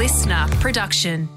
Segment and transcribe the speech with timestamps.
[0.00, 1.28] listener production.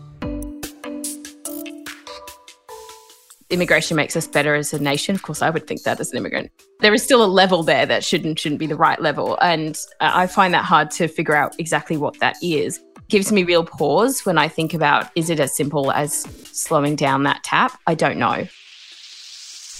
[3.50, 5.14] immigration makes us better as a nation.
[5.16, 6.50] Of course, I would think that as an immigrant.
[6.80, 10.12] There is still a level there that shouldn't shouldn't be the right level, and uh,
[10.14, 12.80] I find that hard to figure out exactly what that is.
[13.10, 16.22] Gives me real pause when I think about is it as simple as
[16.54, 17.78] slowing down that tap?
[17.86, 18.48] I don't know.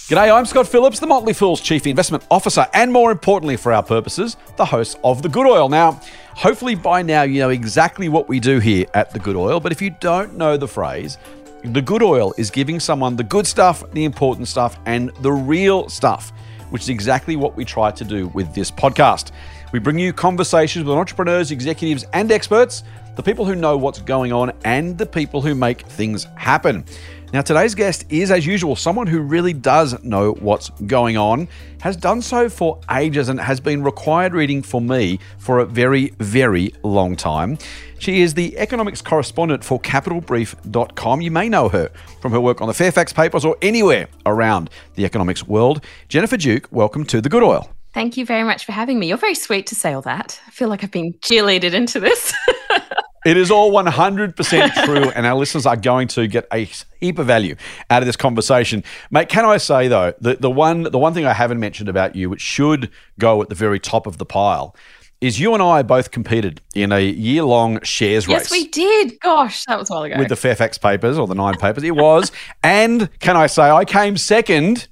[0.06, 3.82] G'day, I'm Scott Phillips, the Motley Fool's Chief Investment Officer, and more importantly for our
[3.82, 5.70] purposes, the host of The Good Oil.
[5.70, 5.98] Now,
[6.34, 9.72] hopefully by now you know exactly what we do here at The Good Oil, but
[9.72, 11.16] if you don't know the phrase,
[11.64, 15.88] The Good Oil is giving someone the good stuff, the important stuff, and the real
[15.88, 16.34] stuff,
[16.68, 19.30] which is exactly what we try to do with this podcast.
[19.72, 22.84] We bring you conversations with entrepreneurs, executives, and experts,
[23.16, 26.84] the people who know what's going on, and the people who make things happen.
[27.34, 31.48] Now, today's guest is, as usual, someone who really does know what's going on,
[31.80, 36.10] has done so for ages, and has been required reading for me for a very,
[36.20, 37.58] very long time.
[37.98, 41.22] She is the economics correspondent for capitalbrief.com.
[41.22, 45.04] You may know her from her work on the Fairfax Papers or anywhere around the
[45.04, 45.84] economics world.
[46.08, 47.68] Jennifer Duke, welcome to The Good Oil.
[47.92, 49.08] Thank you very much for having me.
[49.08, 50.40] You're very sweet to say all that.
[50.46, 52.32] I feel like I've been cheerleaded into this.
[53.24, 56.68] It is all 100% true, and our listeners are going to get a
[57.00, 57.56] heap of value
[57.88, 58.84] out of this conversation.
[59.10, 62.14] Mate, can I say, though, the, the, one, the one thing I haven't mentioned about
[62.14, 64.76] you, which should go at the very top of the pile,
[65.22, 68.36] is you and I both competed in a year long shares race.
[68.36, 69.18] yes, we did.
[69.20, 70.18] Gosh, that was a while ago.
[70.18, 71.82] With the Fairfax papers or the nine papers.
[71.82, 72.30] It was.
[72.62, 74.86] and can I say, I came second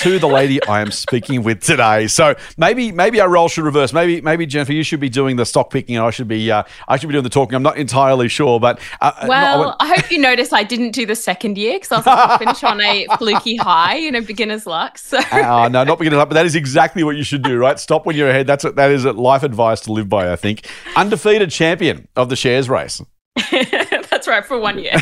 [0.00, 2.06] to the lady I am speaking with today.
[2.06, 3.92] So maybe maybe our role should reverse.
[3.92, 6.62] Maybe maybe Jennifer, you should be doing the stock picking, and I should be uh,
[6.88, 7.54] I should be doing the talking.
[7.54, 10.62] I'm not entirely sure, but uh, well, no, I, went, I hope you notice I
[10.62, 14.10] didn't do the second year because I was like, finish on a fluky high, you
[14.10, 14.98] know, beginner's luck.
[14.98, 17.78] So uh, no, not beginner's luck, but that is exactly what you should do, right?
[17.78, 18.46] Stop when you're ahead.
[18.46, 20.32] That's a, that is a life advice to live by.
[20.32, 23.02] I think undefeated champion of the shares race.
[23.50, 24.92] That's right for one year.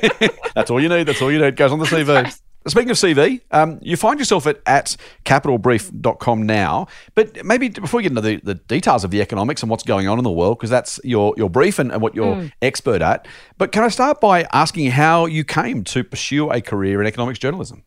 [0.54, 1.04] That's all you need.
[1.04, 1.46] That's all you need.
[1.46, 2.38] It goes on the CV.
[2.68, 8.02] Speaking of CV, um, you find yourself at, at capitalbrief.com now, but maybe before we
[8.02, 10.58] get into the, the details of the economics and what's going on in the world,
[10.58, 12.52] because that's your, your brief and, and what you're Mm.
[12.60, 17.00] expert at, but can I start by asking how you came to pursue a career
[17.00, 17.84] in economics journalism?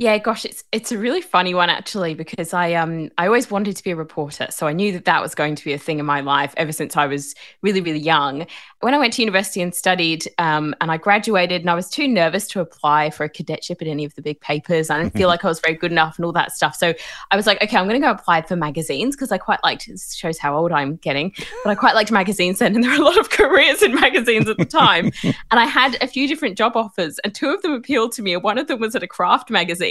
[0.00, 3.76] Yeah, gosh, it's it's a really funny one actually because I um I always wanted
[3.76, 5.98] to be a reporter, so I knew that that was going to be a thing
[5.98, 8.46] in my life ever since I was really really young.
[8.80, 12.08] When I went to university and studied, um, and I graduated, and I was too
[12.08, 14.88] nervous to apply for a cadetship at any of the big papers.
[14.88, 16.76] I didn't feel like I was very good enough and all that stuff.
[16.76, 16.94] So
[17.30, 19.86] I was like, okay, I'm going to go apply for magazines because I quite liked.
[19.86, 23.02] This shows how old I'm getting, but I quite liked magazines then, and there were
[23.02, 25.12] a lot of careers in magazines at the time.
[25.24, 28.34] and I had a few different job offers, and two of them appealed to me.
[28.38, 29.89] One of them was at a craft magazine,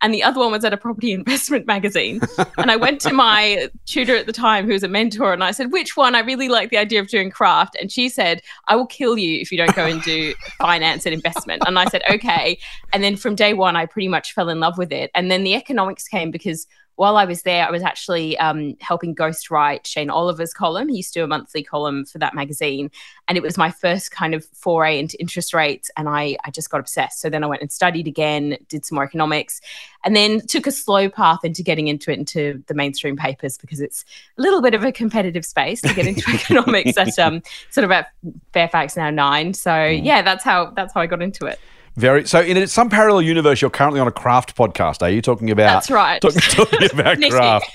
[0.00, 2.20] and the other one was at a property investment magazine.
[2.58, 5.50] and I went to my tutor at the time, who was a mentor, and I
[5.50, 6.14] said, "Which one?
[6.14, 9.40] I really like the idea of doing craft." And she said, "I will kill you
[9.40, 12.58] if you don't go and do finance and investment." And I said, "Okay."
[12.92, 15.10] And then from day one, I pretty much fell in love with it.
[15.14, 16.66] And then the economics came because
[17.00, 20.90] while I was there, I was actually um, helping ghostwrite Shane Oliver's column.
[20.90, 22.90] He used to do a monthly column for that magazine.
[23.26, 25.90] And it was my first kind of foray into interest rates.
[25.96, 27.18] And I, I just got obsessed.
[27.22, 29.62] So then I went and studied again, did some more economics,
[30.04, 33.80] and then took a slow path into getting into it into the mainstream papers because
[33.80, 34.04] it's
[34.36, 37.90] a little bit of a competitive space to get into economics at um, sort of
[37.92, 38.12] at
[38.52, 39.54] Fairfax now nine.
[39.54, 41.58] So yeah, that's how that's how I got into it.
[41.96, 42.40] Very so.
[42.40, 45.02] In some parallel universe, you're currently on a craft podcast.
[45.02, 45.74] Are you talking about?
[45.74, 46.20] That's right.
[46.20, 47.70] Talking, talking about craft.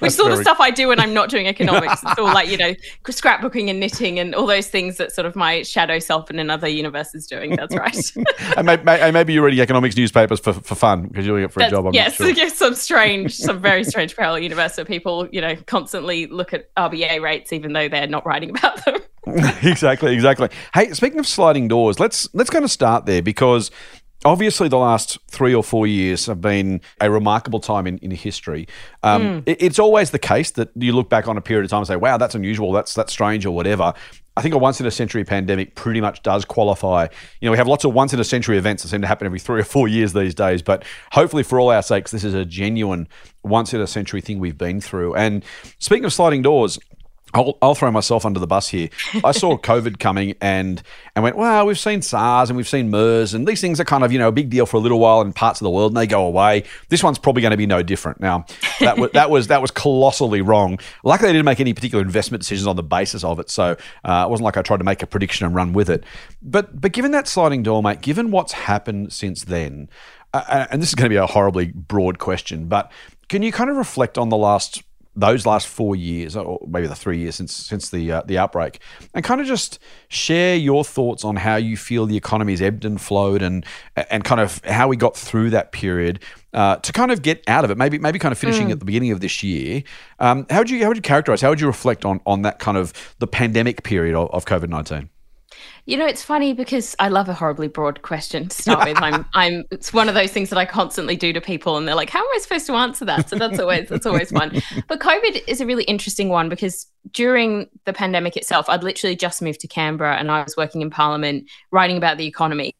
[0.00, 2.02] Which is all the stuff I do when I'm not doing economics.
[2.02, 2.74] It's all like, you know,
[3.04, 6.68] scrapbooking and knitting and all those things that sort of my shadow self in another
[6.68, 7.56] universe is doing.
[7.56, 8.12] That's right.
[8.56, 11.62] and maybe, maybe you're reading economics newspapers for, for fun because you're doing it for
[11.62, 11.86] a job.
[11.86, 12.28] I'm yes, sure.
[12.30, 16.74] yes, some strange, some very strange parallel universe where people, you know, constantly look at
[16.74, 18.96] RBA rates even though they're not writing about them.
[19.62, 20.48] exactly, exactly.
[20.74, 23.70] Hey, speaking of sliding doors, let's let's kind of start there because
[24.24, 28.66] obviously the last three or four years have been a remarkable time in, in history.
[29.02, 31.78] Um, it- it's always the case that you look back on a period of time
[31.78, 32.72] and say, "Wow, that's unusual.
[32.72, 33.92] That's that's strange," or whatever.
[34.36, 37.08] I think a once in a century pandemic pretty much does qualify.
[37.40, 39.26] You know, we have lots of once in a century events that seem to happen
[39.26, 42.34] every three or four years these days, but hopefully for all our sakes, this is
[42.34, 43.08] a genuine
[43.42, 45.16] once in a century thing we've been through.
[45.16, 45.44] And
[45.80, 46.78] speaking of sliding doors,
[47.34, 48.88] I'll, I'll throw myself under the bus here.
[49.22, 50.82] I saw COVID coming and
[51.14, 54.04] and went, well, we've seen SARS and we've seen MERS, and these things are kind
[54.04, 55.92] of you know a big deal for a little while in parts of the world,
[55.92, 56.64] and they go away.
[56.88, 58.20] This one's probably going to be no different.
[58.20, 58.46] Now,
[58.80, 60.78] that was that was that was colossally wrong.
[61.04, 64.24] Luckily, I didn't make any particular investment decisions on the basis of it, so uh,
[64.26, 66.04] it wasn't like I tried to make a prediction and run with it.
[66.42, 69.90] But but given that sliding door, mate, given what's happened since then,
[70.32, 72.90] uh, and this is going to be a horribly broad question, but
[73.28, 74.82] can you kind of reflect on the last
[75.18, 78.80] those last four years, or maybe the three years since since the uh, the outbreak,
[79.14, 79.78] and kind of just
[80.08, 83.66] share your thoughts on how you feel the economy's ebbed and flowed, and
[83.96, 86.20] and kind of how we got through that period
[86.52, 87.76] uh, to kind of get out of it.
[87.76, 88.72] Maybe maybe kind of finishing mm.
[88.72, 89.82] at the beginning of this year.
[90.18, 91.40] Um, how would you how would you characterize?
[91.40, 94.68] How would you reflect on on that kind of the pandemic period of, of COVID
[94.68, 95.10] nineteen?
[95.86, 98.98] You know, it's funny because I love a horribly broad question to start with.
[99.00, 99.64] I'm, I'm.
[99.70, 102.20] It's one of those things that I constantly do to people, and they're like, "How
[102.20, 104.60] am I supposed to answer that?" So that's always that's always fun.
[104.86, 109.42] But COVID is a really interesting one because during the pandemic itself, I'd literally just
[109.42, 112.74] moved to Canberra, and I was working in Parliament writing about the economy,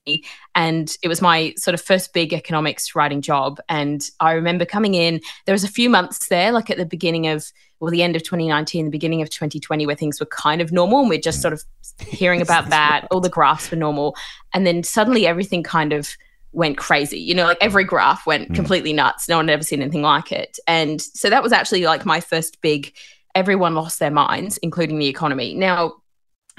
[0.54, 3.58] and it was my sort of first big economics writing job.
[3.68, 5.20] And I remember coming in.
[5.46, 8.22] There was a few months there, like at the beginning of well, the end of
[8.22, 11.00] 2019, the beginning of 2020, where things were kind of normal.
[11.00, 11.62] And we're just sort of
[12.06, 13.06] hearing about that.
[13.10, 14.16] All the graphs were normal.
[14.52, 16.08] And then suddenly everything kind of
[16.52, 17.20] went crazy.
[17.20, 18.54] You know, like every graph went mm.
[18.54, 19.28] completely nuts.
[19.28, 20.58] No one had ever seen anything like it.
[20.66, 22.92] And so that was actually like my first big,
[23.34, 25.54] everyone lost their minds, including the economy.
[25.54, 25.94] Now,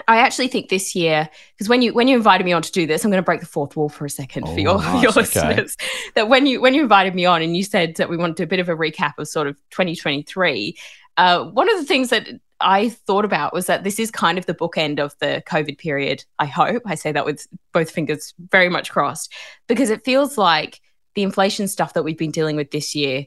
[0.08, 2.88] I actually think this year, because when you when you invited me on to do
[2.88, 5.04] this, I'm going to break the fourth wall for a second oh, for your, nice.
[5.04, 5.20] your okay.
[5.22, 5.78] listeners.
[6.16, 8.44] That when you when you invited me on and you said that we want to
[8.44, 10.78] do a bit of a recap of sort of 2023,
[11.20, 12.30] uh, one of the things that
[12.62, 16.24] I thought about was that this is kind of the bookend of the COVID period.
[16.40, 19.34] I hope I say that with both fingers very much crossed
[19.68, 20.80] because it feels like
[21.16, 23.26] the inflation stuff that we've been dealing with this year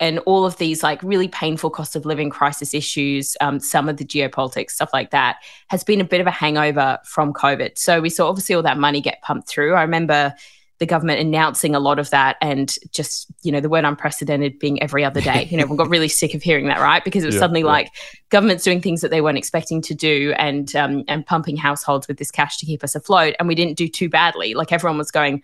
[0.00, 3.98] and all of these like really painful cost of living crisis issues, um, some of
[3.98, 5.36] the geopolitics, stuff like that,
[5.68, 7.76] has been a bit of a hangover from COVID.
[7.76, 9.74] So we saw obviously all that money get pumped through.
[9.74, 10.34] I remember
[10.78, 14.80] the government announcing a lot of that and just, you know, the word unprecedented being
[14.80, 15.44] every other day.
[15.50, 17.04] You know, everyone got really sick of hearing that, right?
[17.04, 17.66] Because it was yeah, suddenly yeah.
[17.66, 17.90] like
[18.28, 22.18] governments doing things that they weren't expecting to do and um, and pumping households with
[22.18, 23.34] this cash to keep us afloat.
[23.38, 24.54] And we didn't do too badly.
[24.54, 25.42] Like everyone was going,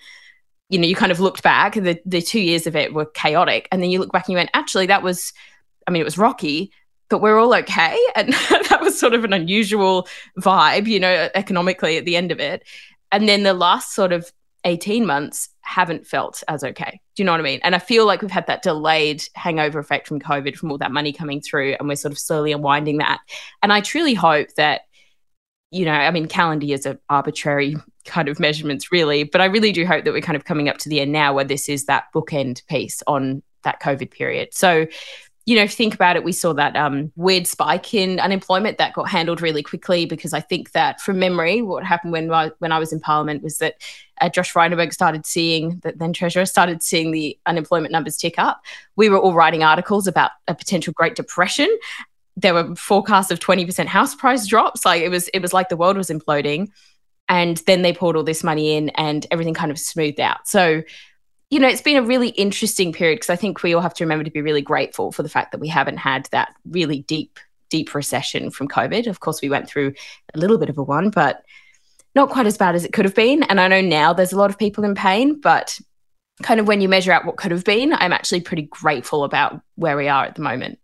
[0.68, 3.68] you know, you kind of looked back, the the two years of it were chaotic.
[3.72, 5.32] And then you look back and you went, actually, that was
[5.86, 6.70] I mean, it was rocky,
[7.08, 7.98] but we're all okay.
[8.16, 10.06] And that was sort of an unusual
[10.38, 12.62] vibe, you know, economically at the end of it.
[13.10, 14.32] And then the last sort of
[14.64, 17.00] 18 months haven't felt as okay.
[17.16, 17.60] Do you know what I mean?
[17.62, 20.92] And I feel like we've had that delayed hangover effect from COVID, from all that
[20.92, 23.20] money coming through, and we're sort of slowly unwinding that.
[23.62, 24.82] And I truly hope that,
[25.70, 29.72] you know, I mean, calendar years are arbitrary kind of measurements, really, but I really
[29.72, 31.84] do hope that we're kind of coming up to the end now where this is
[31.86, 34.48] that bookend piece on that COVID period.
[34.52, 34.86] So
[35.46, 39.10] you know, think about it, we saw that um, weird spike in unemployment that got
[39.10, 42.78] handled really quickly because I think that from memory, what happened when I, when I
[42.78, 43.74] was in Parliament was that
[44.22, 48.62] uh, Josh Frydenberg started seeing, that then Treasurer started seeing the unemployment numbers tick up.
[48.96, 51.68] We were all writing articles about a potential Great Depression.
[52.36, 54.86] There were forecasts of 20% house price drops.
[54.86, 56.68] Like it was, it was like the world was imploding.
[57.28, 60.48] And then they poured all this money in and everything kind of smoothed out.
[60.48, 60.82] So
[61.50, 64.04] you know, it's been a really interesting period because I think we all have to
[64.04, 67.38] remember to be really grateful for the fact that we haven't had that really deep,
[67.68, 69.06] deep recession from COVID.
[69.06, 69.94] Of course, we went through
[70.34, 71.44] a little bit of a one, but
[72.14, 73.42] not quite as bad as it could have been.
[73.44, 75.78] And I know now there's a lot of people in pain, but
[76.42, 79.60] kind of when you measure out what could have been, I'm actually pretty grateful about
[79.76, 80.78] where we are at the moment.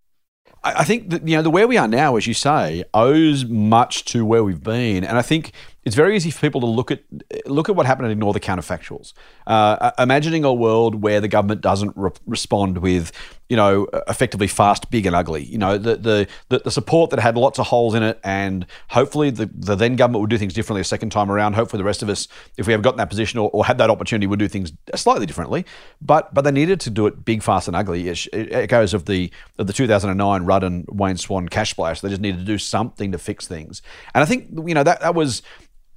[0.62, 4.04] I think that you know the where we are now, as you say, owes much
[4.06, 5.52] to where we've been, and I think
[5.84, 7.02] it's very easy for people to look at
[7.46, 9.14] look at what happened and ignore the counterfactuals.
[9.46, 13.12] Uh, imagining a world where the government doesn't re- respond with,
[13.48, 15.42] you know, effectively fast, big, and ugly.
[15.42, 19.30] You know, the, the the support that had lots of holes in it, and hopefully
[19.30, 21.54] the, the then government would do things differently a second time around.
[21.54, 22.28] Hopefully, the rest of us,
[22.58, 25.24] if we have gotten that position or, or had that opportunity, would do things slightly
[25.24, 25.64] differently.
[26.02, 28.06] But but they needed to do it big, fast, and ugly.
[28.08, 32.02] It, it of the of the 2009 Rudd and Wayne Swan cash splash.
[32.02, 33.80] They just needed to do something to fix things.
[34.14, 35.42] And I think you know that that was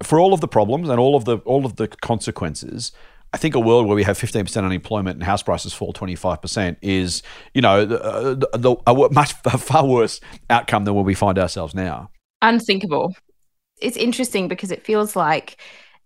[0.02, 2.92] for all of the problems and all of the all of the consequences,
[3.34, 7.20] I think a world where we have 15% unemployment and house prices fall 25% is,
[7.52, 10.20] you know, the, the, the, a much a far worse
[10.50, 12.10] outcome than where we find ourselves now.
[12.42, 13.12] Unthinkable.
[13.80, 15.56] It's interesting because it feels like,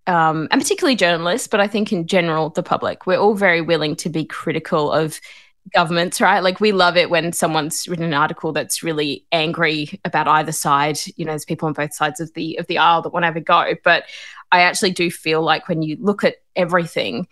[0.07, 3.95] um, and particularly journalists, but I think in general, the public, we're all very willing
[3.97, 5.21] to be critical of
[5.73, 6.41] governments, right?
[6.41, 10.99] Like we love it when someone's written an article that's really angry about either side.
[11.15, 13.27] You know, there's people on both sides of the of the aisle that want to
[13.27, 13.73] have a go.
[13.83, 14.05] But
[14.51, 17.27] I actually do feel like when you look at everything,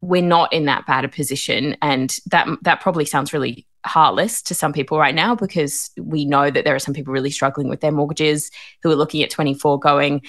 [0.00, 1.76] we're not in that bad a position.
[1.82, 6.50] And that that probably sounds really heartless to some people right now because we know
[6.50, 8.50] that there are some people really struggling with their mortgages
[8.82, 10.22] who are looking at 24 going,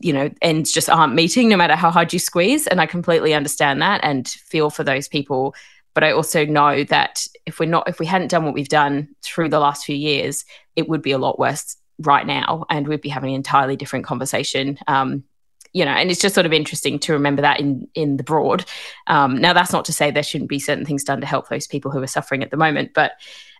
[0.00, 2.66] you know, ends just aren't meeting no matter how hard you squeeze.
[2.66, 5.54] And I completely understand that and feel for those people
[5.94, 9.08] but I also know that if we're not, if we hadn't done what we've done
[9.22, 10.44] through the last few years,
[10.76, 14.04] it would be a lot worse right now, and we'd be having an entirely different
[14.04, 14.78] conversation.
[14.86, 15.24] Um,
[15.72, 18.64] you know, and it's just sort of interesting to remember that in in the broad.
[19.06, 21.66] Um, now, that's not to say there shouldn't be certain things done to help those
[21.66, 23.12] people who are suffering at the moment, but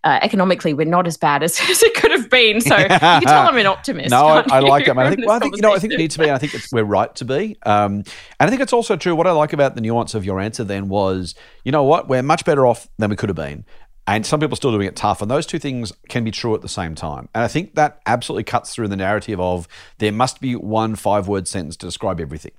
[0.04, 2.61] uh, economically we're not as bad as, as, it could have been.
[2.61, 4.11] So you can tell I'm an optimist.
[4.11, 4.97] no, I, I, like that.
[4.97, 5.07] Man.
[5.07, 6.25] I think, well, I think you know, I think it needs to be.
[6.25, 7.57] And I think we're right to be.
[7.64, 8.07] Um, and
[8.40, 9.14] I think it's also true.
[9.14, 12.23] What I like about the nuance of your answer then was, you know what, we're
[12.23, 13.64] much better off than we could have been
[14.06, 15.23] and some people are still doing it tough.
[15.23, 17.28] And those two things can be true at the same time.
[17.35, 19.68] And I think that absolutely cuts through the narrative of
[19.99, 22.52] there must be one five word sentence to describe everything.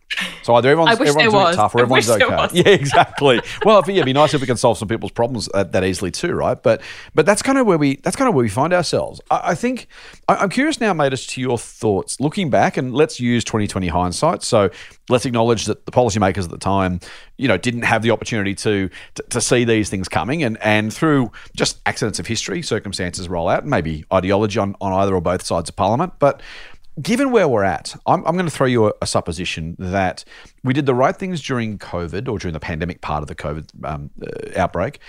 [0.43, 2.47] So either everyone's, everyone's doing it tough or everyone's okay.
[2.53, 3.41] Yeah, exactly.
[3.65, 6.11] well, yeah, it'd be nice if we can solve some people's problems that, that easily
[6.11, 6.61] too, right?
[6.61, 6.81] But
[7.13, 9.19] but that's kind of where we that's kind of where we find ourselves.
[9.29, 9.87] I, I think
[10.29, 13.87] I, am curious now, mate, as to your thoughts looking back, and let's use 2020
[13.87, 14.43] hindsight.
[14.43, 14.69] So
[15.09, 16.99] let's acknowledge that the policymakers at the time,
[17.43, 20.93] you know, didn't have the opportunity to, to, to see these things coming, and and
[20.93, 25.43] through just accidents of history, circumstances roll out, maybe ideology on, on either or both
[25.43, 26.41] sides of parliament, but.
[27.01, 30.23] Given where we're at, I'm, I'm going to throw you a, a, supposition that
[30.63, 33.65] we did the right things during COVID or during the pandemic part of the COVID
[33.83, 34.99] um, uh, outbreak,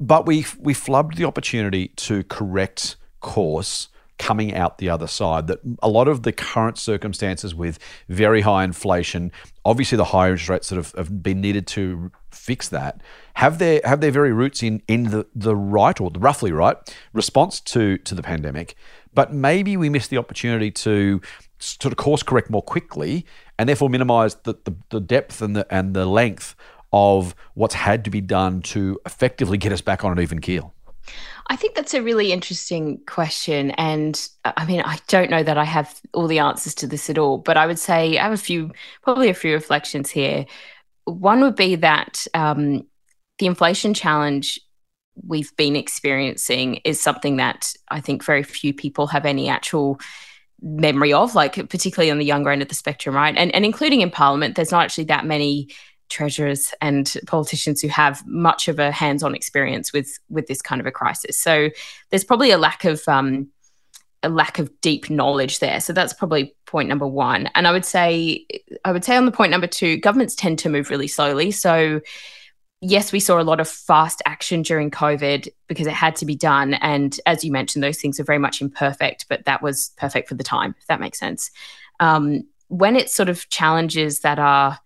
[0.00, 3.88] but we we flubbed the opportunity to correct course
[4.22, 5.48] coming out the other side.
[5.48, 9.32] That a lot of the current circumstances with very high inflation,
[9.64, 13.00] obviously the higher interest rates that have, have been needed to fix that,
[13.34, 16.76] have their have their very roots in in the, the right or the roughly right
[17.12, 18.76] response to to the pandemic.
[19.12, 21.20] But maybe we missed the opportunity to
[21.58, 23.26] sort of course correct more quickly
[23.58, 26.54] and therefore minimize the, the, the depth and the and the length
[26.92, 30.72] of what's had to be done to effectively get us back on an even keel.
[31.48, 33.72] I think that's a really interesting question.
[33.72, 37.18] And I mean, I don't know that I have all the answers to this at
[37.18, 38.72] all, but I would say I have a few,
[39.02, 40.46] probably a few reflections here.
[41.04, 42.86] One would be that um,
[43.38, 44.60] the inflation challenge
[45.26, 50.00] we've been experiencing is something that I think very few people have any actual
[50.62, 53.36] memory of, like particularly on the younger end of the spectrum, right?
[53.36, 55.68] And and including in Parliament, there's not actually that many
[56.12, 60.86] treasurers and politicians who have much of a hands-on experience with with this kind of
[60.86, 61.38] a crisis.
[61.38, 61.70] So
[62.10, 63.48] there's probably a lack of um,
[64.22, 65.80] a lack of deep knowledge there.
[65.80, 67.48] So that's probably point number one.
[67.54, 68.46] And I would say
[68.84, 71.50] I would say on the point number two, governments tend to move really slowly.
[71.50, 72.00] So
[72.80, 76.34] yes, we saw a lot of fast action during COVID because it had to be
[76.34, 76.74] done.
[76.74, 80.34] And as you mentioned, those things are very much imperfect, but that was perfect for
[80.34, 81.50] the time, if that makes sense.
[82.00, 84.78] Um, when it's sort of challenges that are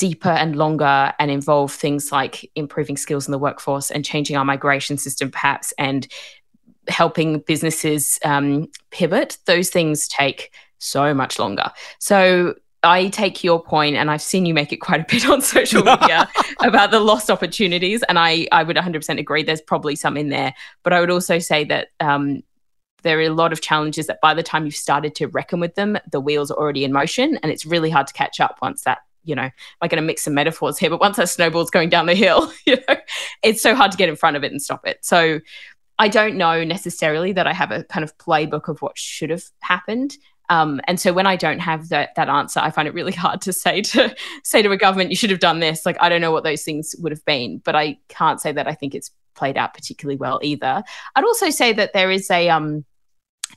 [0.00, 4.46] deeper and longer and involve things like improving skills in the workforce and changing our
[4.46, 6.08] migration system, perhaps, and
[6.88, 11.70] helping businesses um, pivot, those things take so much longer.
[11.98, 15.42] So I take your point, and I've seen you make it quite a bit on
[15.42, 16.26] social media
[16.60, 19.42] about the lost opportunities, and I I would 100% agree.
[19.42, 22.42] There's probably some in there, but I would also say that um,
[23.02, 25.74] there are a lot of challenges that by the time you've started to reckon with
[25.74, 28.84] them, the wheels are already in motion, and it's really hard to catch up once
[28.84, 29.48] that you know,
[29.80, 32.52] I'm going to mix some metaphors here, but once that snowball's going down the hill,
[32.66, 32.96] you know,
[33.42, 34.98] it's so hard to get in front of it and stop it.
[35.02, 35.40] So
[35.98, 39.44] I don't know necessarily that I have a kind of playbook of what should have
[39.60, 40.16] happened.
[40.48, 43.42] Um, and so when I don't have that that answer, I find it really hard
[43.42, 45.86] to say to say to a government, you should have done this.
[45.86, 48.66] Like I don't know what those things would have been, but I can't say that
[48.66, 50.82] I think it's played out particularly well either.
[51.14, 52.84] I'd also say that there is a um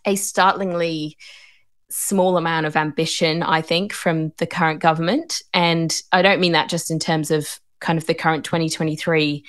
[0.05, 1.17] a startlingly
[1.93, 5.41] small amount of ambition, I think, from the current government.
[5.53, 9.43] And I don't mean that just in terms of kind of the current 2023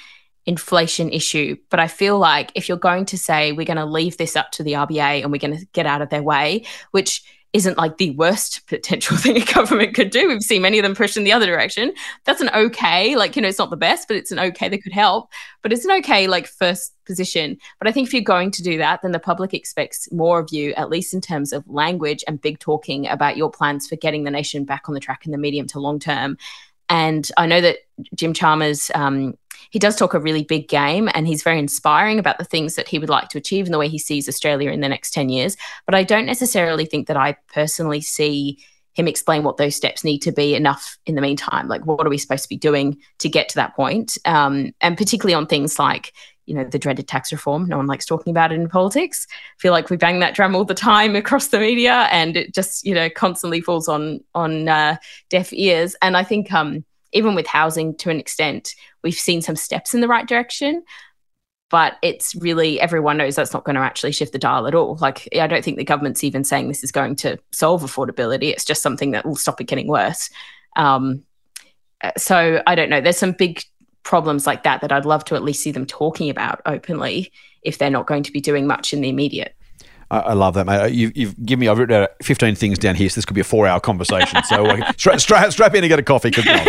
[0.47, 4.19] inflation issue, but I feel like if you're going to say we're going to leave
[4.19, 7.25] this up to the RBA and we're going to get out of their way, which
[7.55, 10.29] isn't like the worst potential thing a government could do.
[10.29, 11.95] We've seen many of them push in the other direction.
[12.25, 14.83] That's an okay, like, you know, it's not the best, but it's an okay that
[14.83, 15.31] could help.
[15.63, 17.57] But it's an okay, like, first position.
[17.79, 20.49] But I think if you're going to do that, then the public expects more of
[20.51, 24.25] you, at least in terms of language and big talking about your plans for getting
[24.25, 26.37] the nation back on the track in the medium to long term.
[26.89, 27.79] And I know that
[28.15, 29.39] Jim Chalmers um,
[29.71, 32.89] he does talk a really big game and he's very inspiring about the things that
[32.89, 35.29] he would like to achieve and the way he sees Australia in the next 10
[35.29, 35.57] years.
[35.87, 38.59] But I don't necessarily think that I personally see
[38.95, 41.69] him explain what those steps need to be enough in the meantime.
[41.69, 44.17] Like, what are we supposed to be doing to get to that point?
[44.25, 46.13] Um, and particularly on things like,
[46.47, 47.67] you know, the dreaded tax reform.
[47.67, 49.27] No one likes talking about it in politics.
[49.31, 52.55] I feel like we bang that drum all the time across the media, and it
[52.55, 54.97] just, you know, constantly falls on on uh,
[55.31, 55.97] deaf ears.
[56.03, 60.01] And I think um, even with housing to an extent, we've seen some steps in
[60.01, 60.85] the right direction.
[61.71, 64.97] But it's really, everyone knows that's not going to actually shift the dial at all.
[65.01, 68.51] Like, I don't think the government's even saying this is going to solve affordability.
[68.51, 70.31] It's just something that will stop it getting worse.
[70.77, 71.25] Um,
[72.17, 73.01] so I don't know.
[73.01, 73.65] There's some big
[74.03, 77.79] problems like that that I'd love to at least see them talking about openly if
[77.79, 79.57] they're not going to be doing much in the immediate.
[80.15, 80.93] I, I love that, mate.
[80.93, 83.41] You, you've given me, I've written out 15 things down here, so this could be
[83.41, 84.43] a four hour conversation.
[84.45, 86.31] So uh, strap, strap, strap in and get a coffee.
[86.31, 86.65] Cause, no,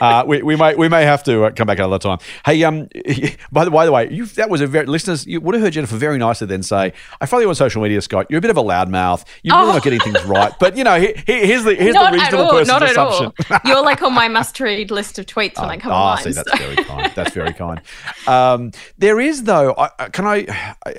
[0.00, 2.18] uh, we, we, may, we may have to uh, come back another time.
[2.44, 2.88] Hey, um,
[3.52, 5.72] by the, by the way, you, that was a very, listeners, you would have heard
[5.74, 8.26] Jennifer very nicely then say, I follow you on social media, Scott.
[8.30, 9.24] You're a bit of a loudmouth.
[9.42, 9.72] You're really Oh.
[9.74, 10.52] not getting things right.
[10.58, 12.50] But, you know, he, he, here's the, here's not the reasonable all.
[12.52, 13.32] person's Not at assumption.
[13.64, 16.24] You're like on my must-read list of tweets when I come Ah, online.
[16.24, 17.12] see, that's so- very kind.
[17.14, 17.80] That's very kind.
[18.26, 20.94] Um, there is, though, I, I- can I, I?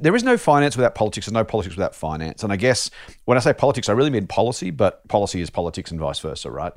[0.00, 2.42] There is no finance without politics, and no politics without finance.
[2.42, 2.90] And I guess
[3.24, 6.50] when I say politics, I really mean policy, but policy is politics and vice versa,
[6.50, 6.72] right?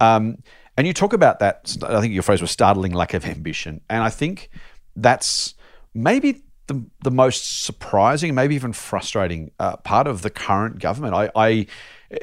[0.00, 0.42] Um,
[0.76, 1.76] and you talk about that.
[1.82, 4.50] I think your phrase was startling lack of ambition, and I think
[4.96, 5.54] that's
[5.92, 11.14] maybe the, the most surprising, maybe even frustrating uh, part of the current government.
[11.14, 11.66] I, I,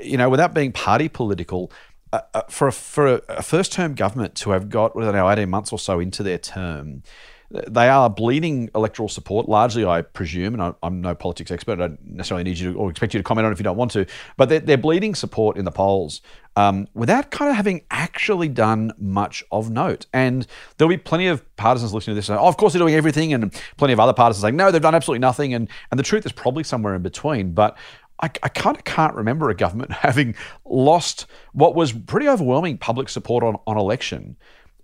[0.02, 1.72] you know, without being party political,
[2.14, 5.30] uh, uh, for a, for a, a first term government to have got what now
[5.30, 7.04] eighteen months or so into their term,
[7.50, 11.74] they are bleeding electoral support, largely, I presume, and I, I'm no politics expert.
[11.74, 13.64] I don't necessarily need you to, or expect you to comment on it if you
[13.64, 16.22] don't want to, but they're, they're bleeding support in the polls
[16.58, 20.08] um, without kind of having actually done much of note.
[20.12, 20.46] And
[20.78, 23.34] there'll be plenty of partisans listening to this saying, oh, of course they're doing everything,
[23.34, 25.54] and plenty of other partisans saying, no, they've done absolutely nothing.
[25.54, 27.54] And, and the truth is probably somewhere in between.
[27.54, 27.78] But
[28.22, 30.36] I, I kind of can't remember a government having
[30.66, 34.36] lost what was pretty overwhelming public support on, on election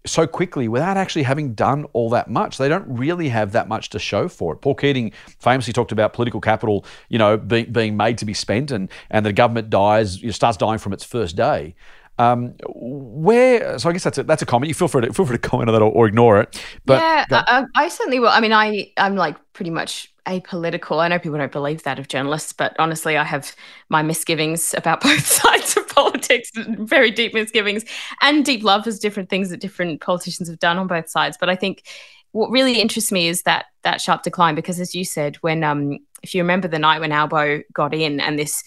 [0.06, 2.58] so quickly without actually having done all that much.
[2.58, 4.58] They don't really have that much to show for it.
[4.58, 8.72] Paul Keating famously talked about political capital, you know, being, being made to be spent,
[8.72, 11.76] and and the government dies, you know, starts dying from its first day.
[12.20, 14.68] Um, where so I guess that's a, that's a comment.
[14.68, 16.64] You feel free to feel free to comment on that or, or ignore it.
[16.86, 18.30] But yeah, I, I certainly will.
[18.30, 21.02] I mean, I I'm like pretty much apolitical.
[21.02, 23.56] I know people don't believe that of journalists, but honestly, I have
[23.90, 27.84] my misgivings about both sides of politics, very deep misgivings,
[28.22, 31.38] and deep love for different things that different politicians have done on both sides.
[31.40, 31.84] But I think
[32.32, 36.00] what really interests me is that that sharp decline because, as you said, when um,
[36.24, 38.64] if you remember the night when Albo got in and this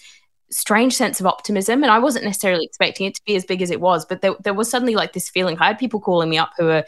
[0.49, 3.69] strange sense of optimism and i wasn't necessarily expecting it to be as big as
[3.69, 6.37] it was but there, there was suddenly like this feeling i had people calling me
[6.37, 6.85] up who are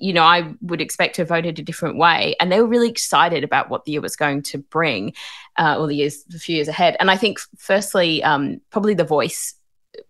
[0.00, 2.36] you know, I would expect to have voted a different way.
[2.38, 5.14] And they were really excited about what the year was going to bring,
[5.58, 6.96] uh, or the years, a few years ahead.
[7.00, 9.54] And I think, firstly, um, probably the voice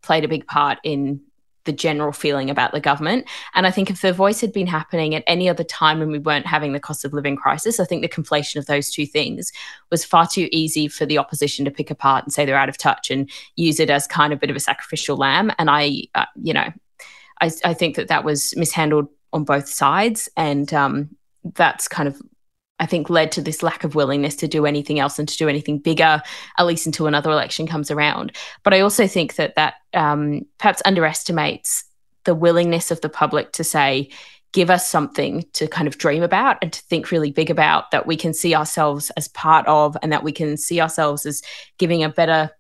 [0.03, 1.21] played a big part in
[1.65, 3.29] the general feeling about the government.
[3.55, 6.19] And I think if the voice had been happening at any other time when we
[6.19, 9.53] weren't having the cost of living crisis, I think the conflation of those two things
[9.91, 12.79] was far too easy for the opposition to pick apart and say they're out of
[12.79, 15.53] touch and use it as kind of a bit of a sacrificial lamb.
[15.59, 16.73] And I, uh, you know,
[17.41, 20.29] I, I think that that was mishandled on both sides.
[20.37, 22.21] And um, that's kind of,
[22.79, 25.49] I think, led to this lack of willingness to do anything else and to do
[25.49, 26.23] anything bigger,
[26.59, 28.37] at least until another election comes around.
[28.63, 31.85] But I also think that that um, perhaps underestimates
[32.25, 34.11] the willingness of the public to say,
[34.53, 38.07] give us something to kind of dream about and to think really big about that
[38.07, 41.41] we can see ourselves as part of and that we can see ourselves as
[41.79, 42.51] giving a better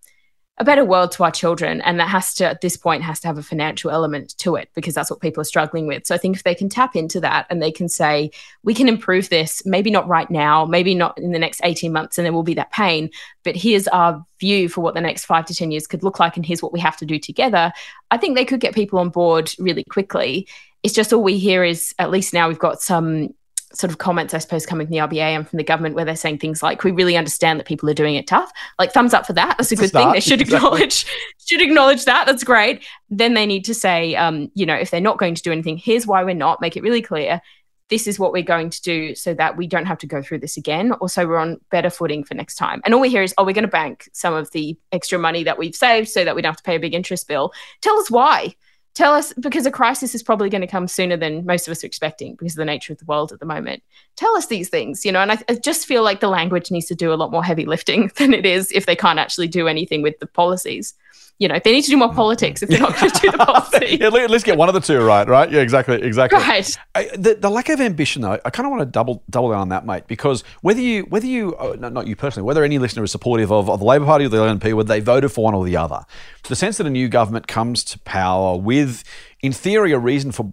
[0.61, 3.27] a better world to our children and that has to at this point has to
[3.27, 6.07] have a financial element to it because that's what people are struggling with.
[6.07, 8.31] So i think if they can tap into that and they can say
[8.62, 12.18] we can improve this maybe not right now maybe not in the next 18 months
[12.18, 13.11] and there will be that pain
[13.42, 16.37] but here's our view for what the next 5 to 10 years could look like
[16.37, 17.73] and here's what we have to do together
[18.11, 20.46] i think they could get people on board really quickly.
[20.83, 23.35] It's just all we hear is at least now we've got some
[23.72, 26.16] sort of comments, I suppose, coming from the RBA and from the government where they're
[26.16, 28.50] saying things like, we really understand that people are doing it tough.
[28.78, 29.56] Like thumbs up for that.
[29.59, 30.12] That's a good thing.
[30.12, 31.06] They should acknowledge
[31.46, 32.26] should acknowledge that.
[32.26, 32.85] That's great.
[33.11, 35.76] Then they need to say, um, you know, if they're not going to do anything,
[35.76, 37.40] here's why we're not, make it really clear.
[37.88, 40.38] This is what we're going to do so that we don't have to go through
[40.38, 42.80] this again, or so we're on better footing for next time.
[42.85, 45.42] And all we hear is, oh, we're going to bank some of the extra money
[45.42, 47.52] that we've saved so that we don't have to pay a big interest bill.
[47.80, 48.54] Tell us why
[48.94, 51.83] tell us because a crisis is probably going to come sooner than most of us
[51.83, 53.83] are expecting because of the nature of the world at the moment.
[54.16, 56.87] Tell us these things you know and I, I, just feel like the language needs
[56.87, 59.68] to do a lot more heavy lifting than it is if they can't actually do
[59.68, 60.94] anything with the policies
[61.38, 63.38] you know they need to do more politics if they're not going to do the
[63.38, 65.51] policy yeah, let- let's get one of the two right, right?
[65.51, 66.38] Yeah, exactly, exactly.
[66.38, 69.51] right I, the, the lack of ambition, though, I kind of want to double double
[69.51, 72.62] down on that, mate, because whether you whether you uh, no, not you personally, whether
[72.64, 75.33] any listener is supportive of, of the Labor Party or the LNP, whether they voted
[75.33, 76.05] for one or the other,
[76.49, 79.05] the sense that a new government comes to power with,
[79.42, 80.53] in theory, a reason for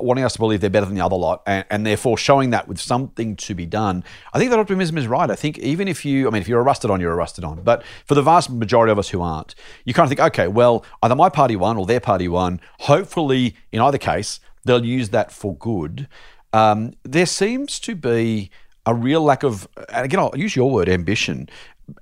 [0.00, 2.68] wanting us to believe they're better than the other lot, and, and therefore showing that
[2.68, 5.30] with something to be done, I think that optimism is right.
[5.30, 7.82] I think even if you, I mean, if you're arrested on, you're arrested on, but
[8.04, 11.14] for the vast majority of us who aren't, you kind of think, okay, well, either
[11.14, 12.60] my party won or their party won.
[12.80, 16.08] Hopefully, in either case, they'll use that for good.
[16.52, 18.50] Um, there seems to be
[18.84, 21.48] a real lack of, and again, I'll use your word, ambition.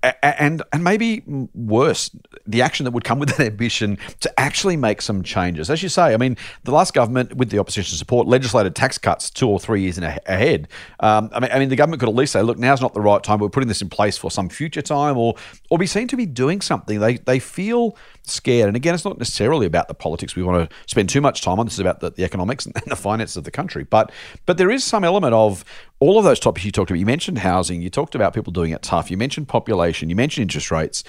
[0.03, 1.23] And and maybe
[1.55, 2.11] worse,
[2.47, 5.71] the action that would come with that ambition to actually make some changes.
[5.71, 9.31] As you say, I mean, the last government, with the opposition support, legislated tax cuts
[9.31, 10.69] two or three years a, ahead.
[11.01, 13.01] Um, I mean, I mean, the government could at least say, "Look, now's not the
[13.01, 13.39] right time.
[13.39, 15.35] We're putting this in place for some future time," or
[15.71, 17.01] or be seen to be doing something.
[17.01, 18.69] They they feel scared.
[18.69, 21.59] And again, it's not necessarily about the politics we want to spend too much time
[21.59, 21.67] on.
[21.67, 23.85] This is about the, the economics and the finances of the country.
[23.85, 24.13] But
[24.47, 25.65] but there is some element of
[26.01, 26.99] all of those topics you talked about.
[26.99, 27.83] You mentioned housing.
[27.83, 29.11] You talked about people doing it tough.
[29.11, 30.09] You mentioned population.
[30.09, 31.05] You mentioned interest rates.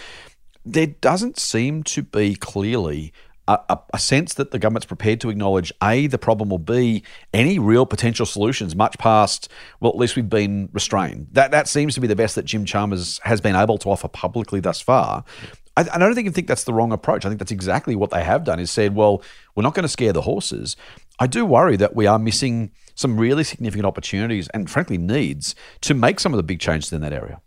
[0.66, 3.14] There doesn't seem to be clearly
[3.48, 7.04] a, a, a, sense that the government's prepared to acknowledge a the problem will be
[7.34, 9.50] any real potential solutions much past
[9.80, 12.66] well at least we've been restrained that that seems to be the best that Jim
[12.66, 15.24] Chalmers has been able to offer publicly thus far
[15.76, 18.12] I, I don't think you think that's the wrong approach I think that's exactly what
[18.12, 19.24] they have done is said well
[19.56, 20.78] we're not going to scare the horses
[21.22, 25.94] I do worry that we are missing some really significant opportunities and frankly needs to
[25.94, 27.40] make some of the big changes in that area.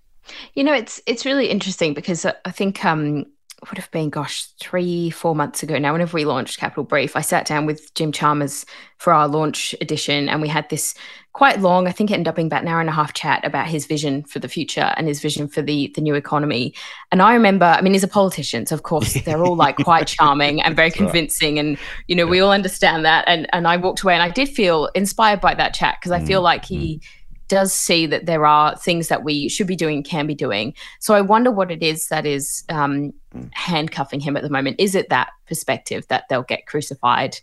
[0.55, 3.27] You know, it's it's really interesting because I think um,
[3.71, 7.21] would have been, gosh, three, four months ago now, whenever we launched Capital Brief, I
[7.21, 8.67] sat down with Jim Chalmers
[8.99, 10.95] for our launch edition and we had this
[11.35, 13.45] quite long, I think it ended up being about an hour and a half chat
[13.45, 16.73] about his vision for the future and his vision for the the new economy.
[17.13, 20.07] And I remember, I mean, he's a politician, so of course they're all like quite
[20.07, 21.59] charming and very convincing.
[21.59, 23.25] And, you know, we all understand that.
[23.27, 26.25] And and I walked away and I did feel inspired by that chat because I
[26.25, 27.03] feel mm, like he mm
[27.49, 30.75] does see that there are things that we should be doing, can be doing.
[30.99, 33.13] So I wonder what it is that is um,
[33.53, 34.77] handcuffing him at the moment.
[34.79, 37.39] Is it that perspective that they'll get crucified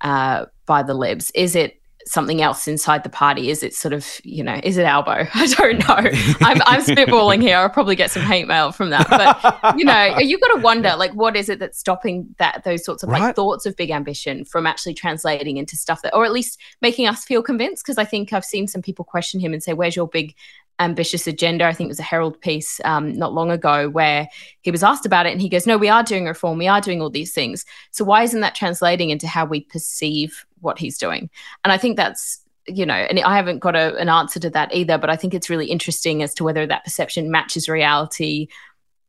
[0.00, 1.30] uh, by the libs?
[1.34, 3.50] Is it something else inside the party?
[3.50, 5.26] Is it sort of, you know, is it Albo?
[5.34, 5.94] I don't know.
[6.40, 7.56] I'm, I'm spitballing here.
[7.56, 9.08] I'll probably get some hate mail from that.
[9.08, 12.84] But, you know, you've got to wonder, like, what is it that's stopping that, those
[12.84, 13.20] sorts of right.
[13.20, 17.06] like thoughts of big ambition from actually translating into stuff that, or at least making
[17.06, 17.84] us feel convinced?
[17.84, 20.34] Because I think I've seen some people question him and say, where's your big
[20.80, 21.64] ambitious agenda.
[21.64, 24.28] I think it was a Herald piece um, not long ago where
[24.62, 26.58] he was asked about it and he goes, No, we are doing reform.
[26.58, 27.64] We are doing all these things.
[27.90, 31.30] So why isn't that translating into how we perceive what he's doing?
[31.64, 34.74] And I think that's, you know, and I haven't got a, an answer to that
[34.74, 38.48] either, but I think it's really interesting as to whether that perception matches reality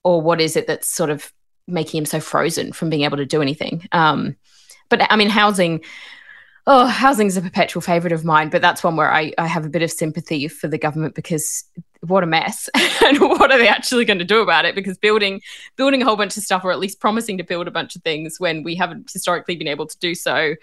[0.03, 1.33] or what is it that's sort of
[1.67, 3.87] making him so frozen from being able to do anything.
[3.91, 4.35] Um,
[4.89, 5.83] but I mean, housing
[6.67, 9.65] oh, housing is a perpetual favourite of mine, but that's one where I, I have
[9.65, 11.63] a bit of sympathy for the government because
[12.01, 12.69] what a mess
[13.05, 14.75] and what are they actually going to do about it?
[14.75, 15.41] Because building
[15.75, 18.01] building a whole bunch of stuff or at least promising to build a bunch of
[18.03, 20.55] things when we haven't historically been able to do so.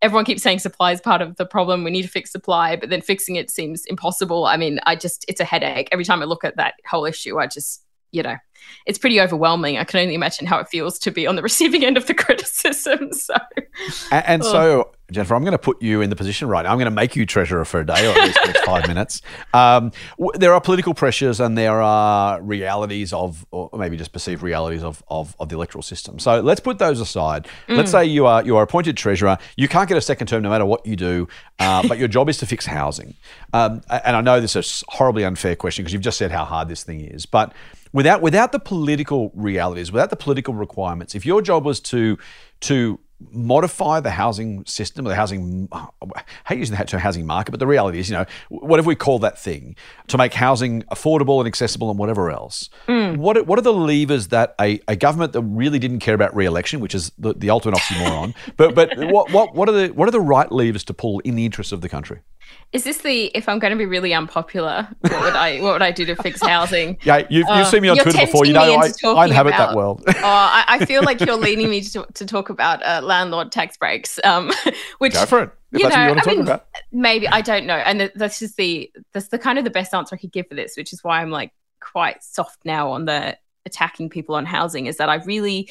[0.00, 2.88] Everyone keeps saying supply is part of the problem we need to fix supply but
[2.88, 4.46] then fixing it seems impossible.
[4.46, 5.88] I mean i just it's a headache.
[5.90, 8.36] Every time i look at that whole issue i just you know
[8.86, 9.78] it's pretty overwhelming.
[9.78, 12.14] I can only imagine how it feels to be on the receiving end of the
[12.24, 13.12] criticism.
[13.12, 13.34] So,
[14.10, 14.52] and, and oh.
[14.52, 16.70] so Jennifer, I'm going to put you in the position right now.
[16.70, 19.22] I'm going to make you treasurer for a day or at least next five minutes.
[19.54, 24.42] Um, w- there are political pressures and there are realities of, or maybe just perceived
[24.42, 26.18] realities of, of, of the electoral system.
[26.18, 27.48] So let's put those aside.
[27.68, 27.78] Mm.
[27.78, 29.38] Let's say you are you are appointed treasurer.
[29.56, 31.26] You can't get a second term no matter what you do,
[31.58, 33.14] uh, but your job is to fix housing.
[33.54, 36.44] Um, and I know this is a horribly unfair question because you've just said how
[36.44, 37.54] hard this thing is, but
[37.92, 42.18] without without the political realities, without the political requirements, if your job was to
[42.60, 42.98] to
[43.32, 47.66] modify the housing system, the housing, I hate using that term housing market, but the
[47.66, 49.74] reality is, you know, whatever we call that thing,
[50.06, 52.70] to make housing affordable and accessible and whatever else.
[52.86, 53.16] Mm.
[53.16, 56.80] What, what are the levers that a, a government that really didn't care about re-election,
[56.80, 60.12] which is the, the ultimate oxymoron, but, but what, what, what, are the, what are
[60.12, 62.20] the right levers to pull in the interests of the country?
[62.70, 65.82] Is this the if I'm going to be really unpopular, what would I what would
[65.82, 66.98] I do to fix housing?
[67.02, 68.44] yeah, you've, you've uh, seen me on Twitter before.
[68.44, 70.04] You know I, I inhabit about, that world.
[70.08, 73.78] oh, I, I, feel like you're leading me to, to talk about uh, landlord tax
[73.78, 74.52] breaks, um,
[74.98, 75.50] which go for it.
[75.72, 76.60] If you know, you I mean,
[76.92, 80.14] maybe I don't know, and this is the that's the kind of the best answer
[80.14, 83.38] I could give for this, which is why I'm like quite soft now on the
[83.64, 84.86] attacking people on housing.
[84.86, 85.70] Is that I really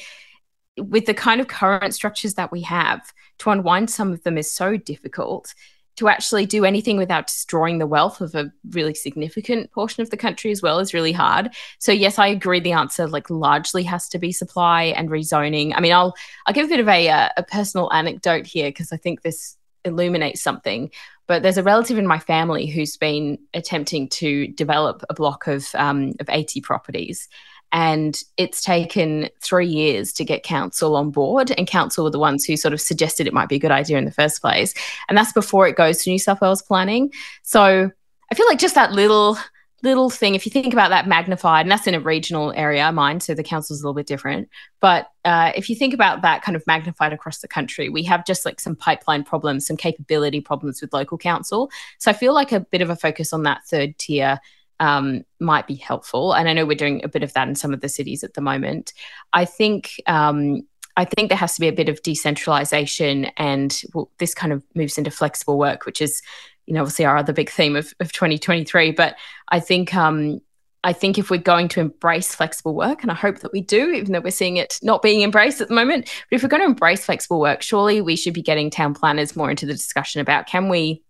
[0.76, 4.50] with the kind of current structures that we have to unwind some of them is
[4.50, 5.54] so difficult
[5.98, 10.16] to actually do anything without destroying the wealth of a really significant portion of the
[10.16, 11.50] country as well is really hard.
[11.78, 12.60] So yes, I agree.
[12.60, 15.72] The answer like largely has to be supply and rezoning.
[15.74, 16.14] I mean, I'll
[16.46, 19.56] I'll give a bit of a uh, a personal anecdote here because I think this
[19.84, 20.90] illuminates something.
[21.26, 25.66] But there's a relative in my family who's been attempting to develop a block of
[25.74, 27.28] um, of 80 properties
[27.72, 31.50] and it's taken three years to get council on board.
[31.52, 33.98] And council were the ones who sort of suggested it might be a good idea
[33.98, 34.72] in the first place.
[35.08, 37.12] And that's before it goes to New South Wales planning.
[37.42, 37.90] So
[38.30, 39.38] I feel like just that little
[39.82, 43.20] little thing, if you think about that magnified, and that's in a regional area, mine,
[43.20, 44.48] so the council's a little bit different.
[44.80, 48.26] But uh, if you think about that kind of magnified across the country, we have
[48.26, 51.70] just like some pipeline problems, some capability problems with local council.
[51.98, 54.40] So I feel like a bit of a focus on that third tier
[54.80, 56.32] um, might be helpful.
[56.32, 58.34] And I know we're doing a bit of that in some of the cities at
[58.34, 58.92] the moment.
[59.32, 60.62] I think um,
[60.96, 64.64] I think there has to be a bit of decentralization, and well, this kind of
[64.74, 66.20] moves into flexible work, which is,
[66.66, 68.90] you know, obviously our other big theme of, of 2023.
[68.92, 69.16] But
[69.48, 70.40] I think um,
[70.84, 73.90] I think if we're going to embrace flexible work, and I hope that we do,
[73.90, 76.62] even though we're seeing it not being embraced at the moment, but if we're going
[76.62, 80.20] to embrace flexible work, surely we should be getting town planners more into the discussion
[80.20, 81.02] about can we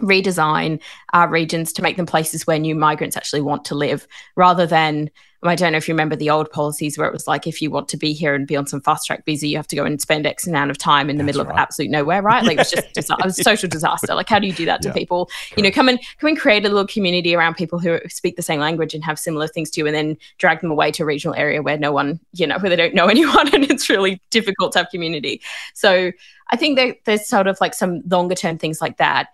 [0.00, 0.80] redesign
[1.12, 5.10] our regions to make them places where new migrants actually want to live rather than
[5.50, 7.70] I don't know if you remember the old policies where it was like if you
[7.70, 9.84] want to be here and be on some fast track visa, you have to go
[9.84, 11.52] and spend X amount of time in the That's middle right.
[11.52, 12.42] of absolute nowhere, right?
[12.42, 14.14] Like it was just a social disaster.
[14.14, 14.94] Like how do you do that to yeah.
[14.94, 15.26] people?
[15.26, 15.58] Correct.
[15.58, 18.42] You know, come and come and create a little community around people who speak the
[18.42, 21.06] same language and have similar things to you, and then drag them away to a
[21.06, 24.20] regional area where no one, you know, where they don't know anyone, and it's really
[24.30, 25.42] difficult to have community.
[25.74, 26.10] So
[26.50, 29.28] I think that there's sort of like some longer term things like that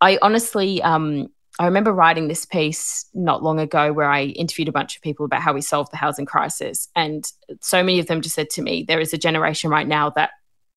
[0.00, 1.28] I honestly, um,
[1.58, 5.24] I remember writing this piece not long ago where I interviewed a bunch of people
[5.24, 6.88] about how we solve the housing crisis.
[6.96, 7.24] And
[7.60, 10.30] so many of them just said to me, there is a generation right now that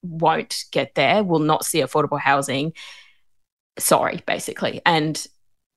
[0.04, 2.74] won't get there, will not see affordable housing.
[3.80, 4.82] Sorry, basically.
[4.86, 5.26] And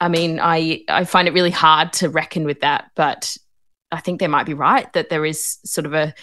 [0.00, 3.37] I mean, I, I find it really hard to reckon with that, but
[3.90, 6.14] I think they might be right that there is sort of a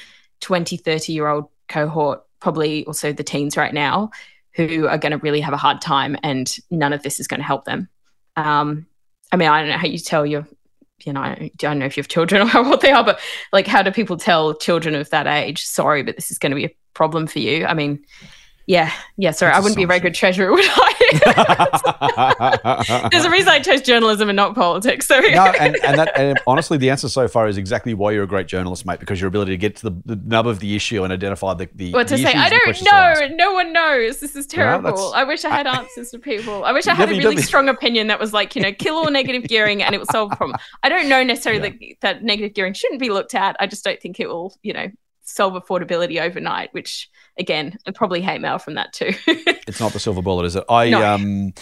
[0.42, 4.12] 20, 30 year old cohort, probably also the teens right now,
[4.58, 7.40] who are going to really have a hard time and none of this is going
[7.40, 7.88] to help them.
[8.36, 8.88] Um,
[9.32, 10.48] I mean, I don't know how you tell your,
[11.06, 13.20] you know, I don't know if you have children or what they are, but
[13.54, 16.56] like, how do people tell children of that age, sorry, but this is going to
[16.56, 17.66] be a problem for you?
[17.66, 18.04] I mean,
[18.68, 19.32] yeah, yeah.
[19.32, 20.94] Sorry, That's I wouldn't be a very good treasurer, would I?
[23.12, 25.08] There's a reason I chose journalism and not politics.
[25.08, 28.26] So no, and, and that and honestly, the answer so far is exactly why you're
[28.26, 29.00] a great journalist, mate.
[29.00, 31.70] Because your ability to get to the, the nub of the issue and identify the
[31.76, 32.34] the what to the say.
[32.34, 33.36] I don't know.
[33.38, 34.20] No one knows.
[34.20, 35.14] This is terrible.
[35.14, 36.66] I wish I had answers to people.
[36.66, 39.10] I wish I had a really strong opinion that was like, you know, kill all
[39.10, 40.60] negative gearing and it will solve the problem.
[40.84, 41.94] I don't know necessarily yeah.
[42.02, 43.56] that, that negative gearing shouldn't be looked at.
[43.62, 44.92] I just don't think it will, you know,
[45.28, 49.12] solve affordability overnight, which again, I probably hate mail from that too.
[49.28, 50.64] it's not the silver bullet, is it?
[50.70, 51.06] I no.
[51.06, 51.54] um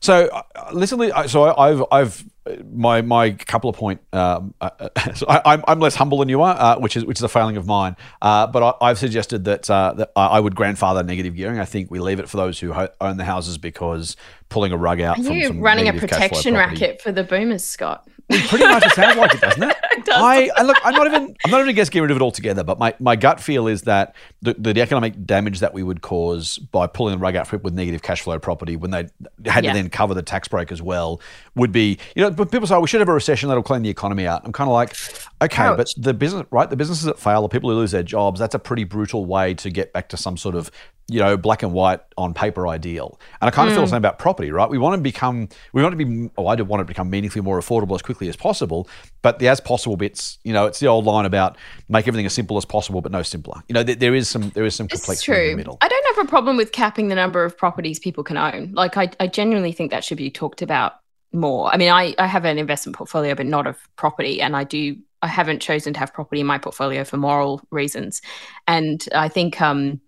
[0.00, 2.24] so uh, listen, so I've I've
[2.72, 4.00] my my couple of point.
[4.12, 4.70] Um, uh,
[5.14, 7.22] so I, am I'm, I'm less humble than you are, uh, which is which is
[7.22, 7.96] a failing of mine.
[8.22, 11.58] Uh, but I, have suggested that uh, that I would grandfather negative gearing.
[11.58, 14.16] I think we leave it for those who ho- own the houses because
[14.48, 15.18] pulling a rug out.
[15.18, 18.08] Are you running a protection racket for the boomers, Scott?
[18.28, 19.76] Pretty much it sounds like it, doesn't it?
[19.92, 20.20] it does.
[20.20, 20.76] I, I, look.
[20.84, 21.36] I'm not even.
[21.44, 22.62] I'm not even against getting rid of it altogether.
[22.62, 26.58] But my, my gut feel is that the, the economic damage that we would cause
[26.58, 29.08] by pulling the rug out from with negative cash flow property when they
[29.46, 29.72] had yeah.
[29.72, 31.20] to then cover the tax break as well
[31.58, 31.98] would be.
[32.16, 34.26] You know, but people say oh, we should have a recession that'll clean the economy
[34.26, 34.42] out.
[34.44, 34.96] I'm kind of like,
[35.42, 35.76] okay, Ouch.
[35.76, 36.68] but the business, right?
[36.68, 38.40] The businesses that fail, the people who lose their jobs.
[38.40, 40.70] That's a pretty brutal way to get back to some sort of
[41.10, 43.18] you know, black and white on paper ideal.
[43.40, 43.76] And I kind of mm.
[43.76, 43.90] feel the mm.
[43.92, 44.68] same about property, right?
[44.68, 47.08] We want to become, we want to be, oh, I do want it to become
[47.08, 48.86] meaningfully more affordable as quickly as possible.
[49.22, 51.56] But the as possible bits, you know, it's the old line about
[51.88, 53.62] make everything as simple as possible, but no simpler.
[53.68, 55.78] You know, th- there is some, there is some complexity in the middle.
[55.80, 58.72] I don't have a problem with capping the number of properties people can own.
[58.74, 61.00] Like, I, I genuinely think that should be talked about
[61.32, 61.72] more.
[61.72, 64.40] I mean, I, I have an investment portfolio, but not of property.
[64.40, 68.22] And I do, I haven't chosen to have property in my portfolio for moral reasons.
[68.66, 70.00] And I think, um,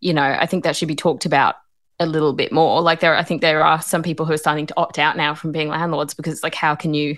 [0.00, 1.56] you know, I think that should be talked about
[1.98, 2.82] a little bit more.
[2.82, 5.34] Like there, I think there are some people who are starting to opt out now
[5.34, 7.16] from being landlords because it's like, how can you,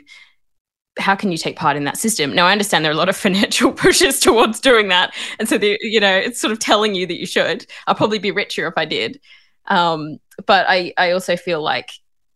[0.99, 2.35] how can you take part in that system?
[2.35, 5.59] Now, I understand there are a lot of financial pushes towards doing that, and so
[5.59, 7.66] the, you know, it's sort of telling you that you should.
[7.87, 9.21] I'll probably be richer if I did,
[9.66, 11.90] um, but I, I also feel like,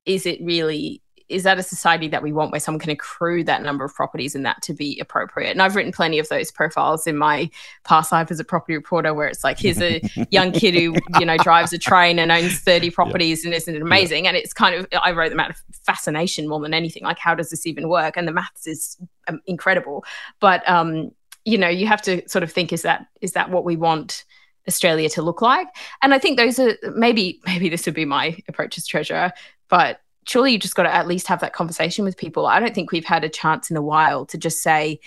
[0.05, 3.63] is it really is that a society that we want where someone can accrue that
[3.63, 5.51] number of properties and that to be appropriate?
[5.51, 7.51] And I've written plenty of those profiles in my
[7.85, 11.27] past life as a property reporter where it's like, here's a young kid who, you
[11.27, 13.49] know, drives a train and owns 30 properties yeah.
[13.49, 14.25] and isn't it amazing?
[14.25, 14.31] Yeah.
[14.31, 17.03] And it's kind of, I wrote them out of fascination more than anything.
[17.03, 18.17] Like, how does this even work?
[18.17, 20.05] And the maths is um, incredible.
[20.39, 21.13] But, um,
[21.47, 24.25] you know, you have to sort of think, is that, is that what we want?
[24.69, 25.67] Australia to look like.
[26.03, 29.33] And I think those are maybe maybe this would be my approach as treasurer,
[29.69, 32.47] but surely you just got to at least have that conversation with people.
[32.47, 35.01] I don't think we've had a chance in a while to just say,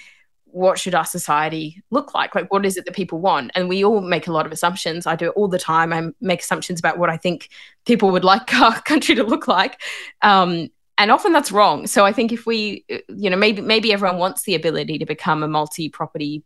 [0.45, 2.34] what should our society look like?
[2.34, 3.51] Like, what is it that people want?
[3.56, 5.06] And we all make a lot of assumptions.
[5.06, 5.91] I do it all the time.
[5.91, 7.49] I make assumptions about what I think
[7.86, 9.82] people would like our country to look like.
[10.21, 11.88] Um, and often that's wrong.
[11.88, 15.43] So I think if we, you know, maybe maybe everyone wants the ability to become
[15.43, 16.41] a multi-property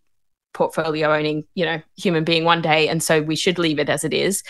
[0.53, 4.03] portfolio owning, you know, human being one day, and so we should leave it as
[4.03, 4.41] it is.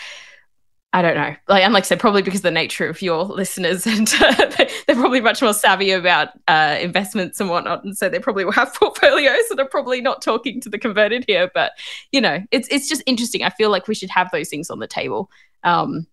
[0.92, 1.36] I don't know.
[1.48, 4.50] Like, and like I said, probably because the nature of your listeners, and uh,
[4.86, 8.52] they're probably much more savvy about uh, investments and whatnot, and so they probably will
[8.52, 11.50] have portfolios that are probably not talking to the converted here.
[11.54, 11.72] But
[12.10, 13.44] you know, it's it's just interesting.
[13.44, 15.30] I feel like we should have those things on the table,
[15.62, 16.06] um,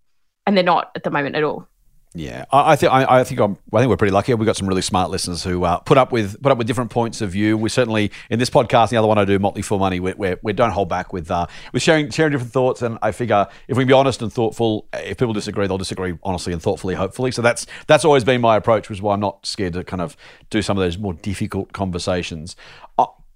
[0.45, 1.67] and they're not at the moment at all.
[2.13, 4.33] Yeah, I, I think I, I, think I'm, I think we're pretty lucky.
[4.33, 6.89] We've got some really smart listeners who uh, put up with put up with different
[6.89, 7.57] points of view.
[7.57, 10.35] We certainly in this podcast, the other one I do, Motley Fool Money, we, we,
[10.41, 12.81] we don't hold back with uh, with sharing sharing different thoughts.
[12.81, 16.17] And I figure if we can be honest and thoughtful, if people disagree, they'll disagree
[16.23, 17.31] honestly and thoughtfully, hopefully.
[17.31, 20.01] So that's that's always been my approach, which is why I'm not scared to kind
[20.01, 20.17] of
[20.49, 22.55] do some of those more difficult conversations.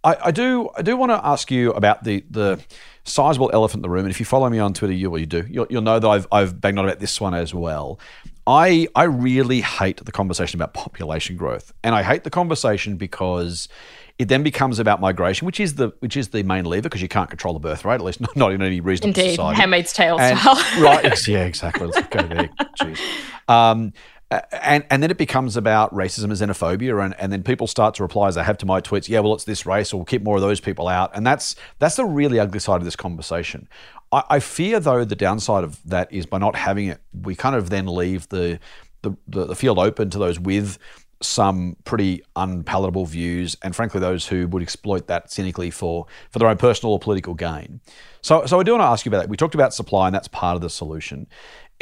[0.04, 2.60] I, I do I do want to ask you about the the
[3.04, 4.06] sizable elephant in the room.
[4.06, 5.46] And if you follow me on Twitter, you well, you do.
[5.50, 8.00] You'll, you'll know that I've I've banged on about this one as well.
[8.48, 13.68] I I really hate the conversation about population growth, and I hate the conversation because
[14.18, 17.08] it then becomes about migration, which is the which is the main lever because you
[17.08, 19.58] can't control the birth rate, at least not, not in any reasonable Indeed, society.
[19.60, 20.56] Handmaid's Tale And- style.
[20.82, 21.18] right?
[21.28, 21.88] Yeah, exactly.
[21.88, 22.50] Let's go there.
[22.80, 23.00] Jeez.
[23.48, 23.94] Um,
[24.32, 28.04] and and then it becomes about racism and xenophobia, and, and then people start to
[28.04, 29.10] reply as I have to my tweets.
[29.10, 31.56] Yeah, well, it's this race, or we'll keep more of those people out, and that's
[31.80, 33.68] that's the really ugly side of this conversation.
[34.12, 37.56] I, I fear though the downside of that is by not having it, we kind
[37.56, 38.60] of then leave the
[39.02, 40.78] the, the, the field open to those with
[41.22, 46.48] some pretty unpalatable views, and frankly, those who would exploit that cynically for for their
[46.48, 47.82] own personal or political gain.
[48.22, 49.30] So, so I do want to ask you about that.
[49.30, 51.28] We talked about supply, and that's part of the solution.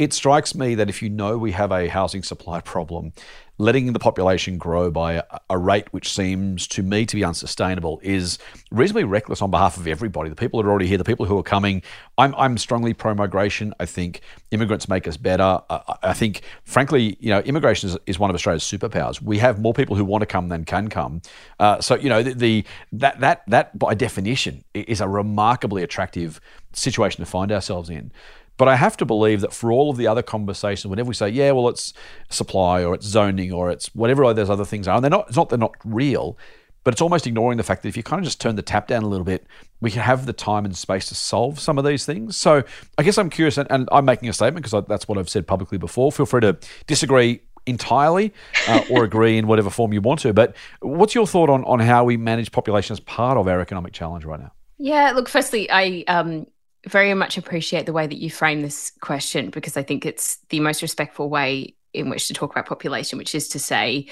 [0.00, 3.12] It strikes me that if you know we have a housing supply problem,
[3.58, 8.38] letting the population grow by a, rate which seems to me to be unsustainable is
[8.70, 10.30] reasonably reckless on behalf of everybody.
[10.30, 11.82] The people that are already here, the people who are coming.
[12.16, 13.74] I'm, I'm strongly pro migration.
[13.78, 15.60] I think immigrants make us better.
[15.68, 19.20] I, I think, frankly, you know, immigration is, is one of Australia's superpowers.
[19.20, 21.20] We have more people who want to come than can come.
[21.58, 26.40] Uh, so, you know, the, the that that that by definition is a remarkably attractive
[26.72, 28.12] situation to find ourselves in.
[28.60, 31.30] But I have to believe that for all of the other conversations, whenever we say,
[31.30, 31.94] yeah, well, it's
[32.28, 35.36] supply or it's zoning or it's whatever those other things are, and they're not, it's
[35.38, 36.36] not they're not real,
[36.84, 38.86] but it's almost ignoring the fact that if you kind of just turn the tap
[38.86, 39.46] down a little bit,
[39.80, 42.36] we can have the time and space to solve some of these things.
[42.36, 42.62] So
[42.98, 45.46] I guess I'm curious, and, and I'm making a statement because that's what I've said
[45.46, 46.12] publicly before.
[46.12, 48.34] Feel free to disagree entirely
[48.68, 50.34] uh, or agree in whatever form you want to.
[50.34, 53.94] But what's your thought on, on how we manage population as part of our economic
[53.94, 54.52] challenge right now?
[54.76, 56.46] Yeah, look, firstly, I um,
[56.86, 60.60] very much appreciate the way that you frame this question because I think it's the
[60.60, 64.06] most respectful way in which to talk about population, which is to say,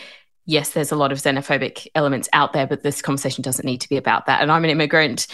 [0.47, 3.89] yes, there's a lot of xenophobic elements out there, but this conversation doesn't need to
[3.89, 4.41] be about that.
[4.43, 5.27] And I'm an immigrant.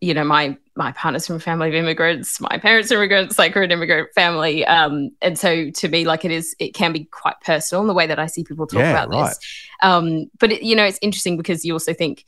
[0.00, 2.40] You know, my my partner's from a family of immigrants.
[2.40, 3.38] My parents are immigrants.
[3.38, 4.66] Like we're an immigrant family.
[4.66, 7.94] Um, and so to me, like it is, it can be quite personal in the
[7.94, 9.28] way that I see people talk Yeah, about right.
[9.28, 9.38] this.
[9.82, 12.24] Um, but it, you know, it's interesting because you also think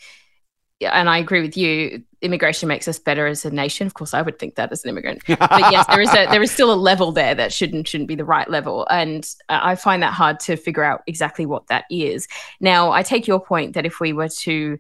[0.81, 2.03] and I agree with you.
[2.21, 3.87] Immigration makes us better as a nation.
[3.87, 5.23] Of course, I would think that as an immigrant.
[5.29, 8.15] But yes, there is a there is still a level there that shouldn't shouldn't be
[8.15, 11.85] the right level, and uh, I find that hard to figure out exactly what that
[11.91, 12.27] is.
[12.61, 14.79] Now, I take your point that if we were to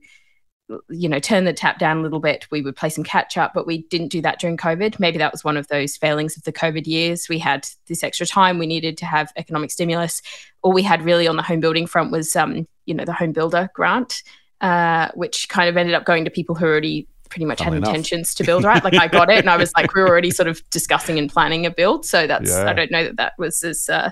[0.88, 3.52] you know turn the tap down a little bit we would play some catch up
[3.54, 6.42] but we didn't do that during covid maybe that was one of those failings of
[6.44, 10.22] the covid years we had this extra time we needed to have economic stimulus
[10.62, 13.32] all we had really on the home building front was um, you know the home
[13.32, 14.22] builder grant
[14.60, 17.82] uh, which kind of ended up going to people who already pretty much Funnily had
[17.84, 17.94] enough.
[17.96, 20.30] intentions to build right like i got it and i was like we were already
[20.30, 22.70] sort of discussing and planning a build so that's Yeah.
[22.70, 24.10] i don't know that that was as uh,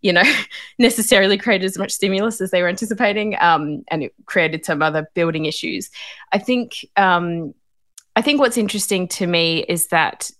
[0.00, 0.22] you know
[0.78, 5.06] necessarily created as much stimulus as they were anticipating um, and it created some other
[5.14, 5.90] building issues
[6.32, 7.52] i think um,
[8.16, 10.30] i think what's interesting to me is that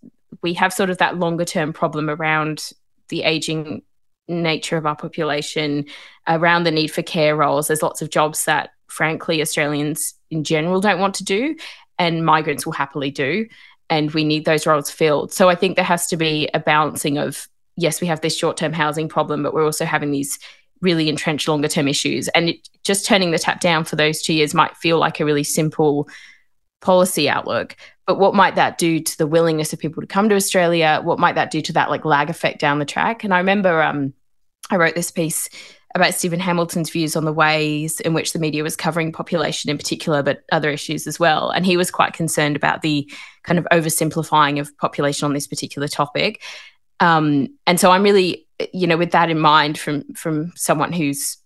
[0.42, 2.70] we have sort of that longer term problem around
[3.08, 3.82] the aging
[4.28, 5.84] nature of our population
[6.28, 10.80] around the need for care roles there's lots of jobs that frankly australians in general
[10.80, 11.56] don't want to do
[11.98, 13.46] and migrants will happily do
[13.90, 17.18] and we need those roles filled so i think there has to be a balancing
[17.18, 20.38] of yes, we have this short term housing problem, but we're also having these
[20.80, 22.28] really entrenched longer term issues.
[22.28, 25.24] And it, just turning the tap down for those two years might feel like a
[25.24, 26.08] really simple
[26.80, 27.76] policy outlook.
[28.06, 31.00] But what might that do to the willingness of people to come to Australia?
[31.02, 33.22] What might that do to that like lag effect down the track?
[33.22, 34.12] And I remember um,
[34.70, 35.48] I wrote this piece
[35.94, 39.76] about Steven Hamilton's views on the ways in which the media was covering population in
[39.76, 41.50] particular, but other issues as well.
[41.50, 43.10] And he was quite concerned about the
[43.42, 46.42] kind of oversimplifying of population on this particular topic.
[47.00, 51.36] Um, and so I'm really, you know, with that in mind, from from someone who's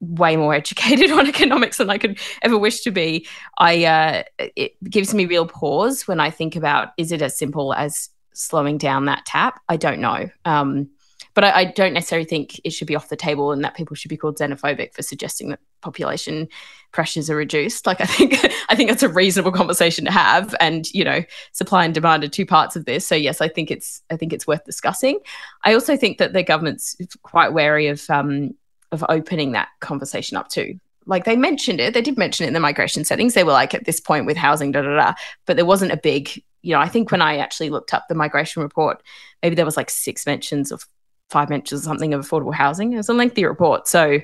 [0.00, 3.26] way more educated on economics than I could ever wish to be,
[3.58, 7.72] I uh, it gives me real pause when I think about is it as simple
[7.72, 9.60] as slowing down that tap?
[9.68, 10.30] I don't know.
[10.44, 10.90] Um,
[11.38, 13.94] but I, I don't necessarily think it should be off the table and that people
[13.94, 16.48] should be called xenophobic for suggesting that population
[16.90, 17.86] pressures are reduced.
[17.86, 18.34] Like I think
[18.68, 20.52] I think that's a reasonable conversation to have.
[20.58, 21.22] And you know,
[21.52, 23.06] supply and demand are two parts of this.
[23.06, 25.20] So yes, I think it's I think it's worth discussing.
[25.62, 28.56] I also think that the government's quite wary of um,
[28.90, 30.80] of opening that conversation up too.
[31.06, 33.34] Like they mentioned it, they did mention it in the migration settings.
[33.34, 35.14] They were like at this point with housing, da da da.
[35.46, 36.80] But there wasn't a big, you know.
[36.80, 39.04] I think when I actually looked up the migration report,
[39.40, 40.84] maybe there was like six mentions of
[41.28, 42.94] five mentions or something of affordable housing.
[42.94, 44.20] It's a lengthy report, so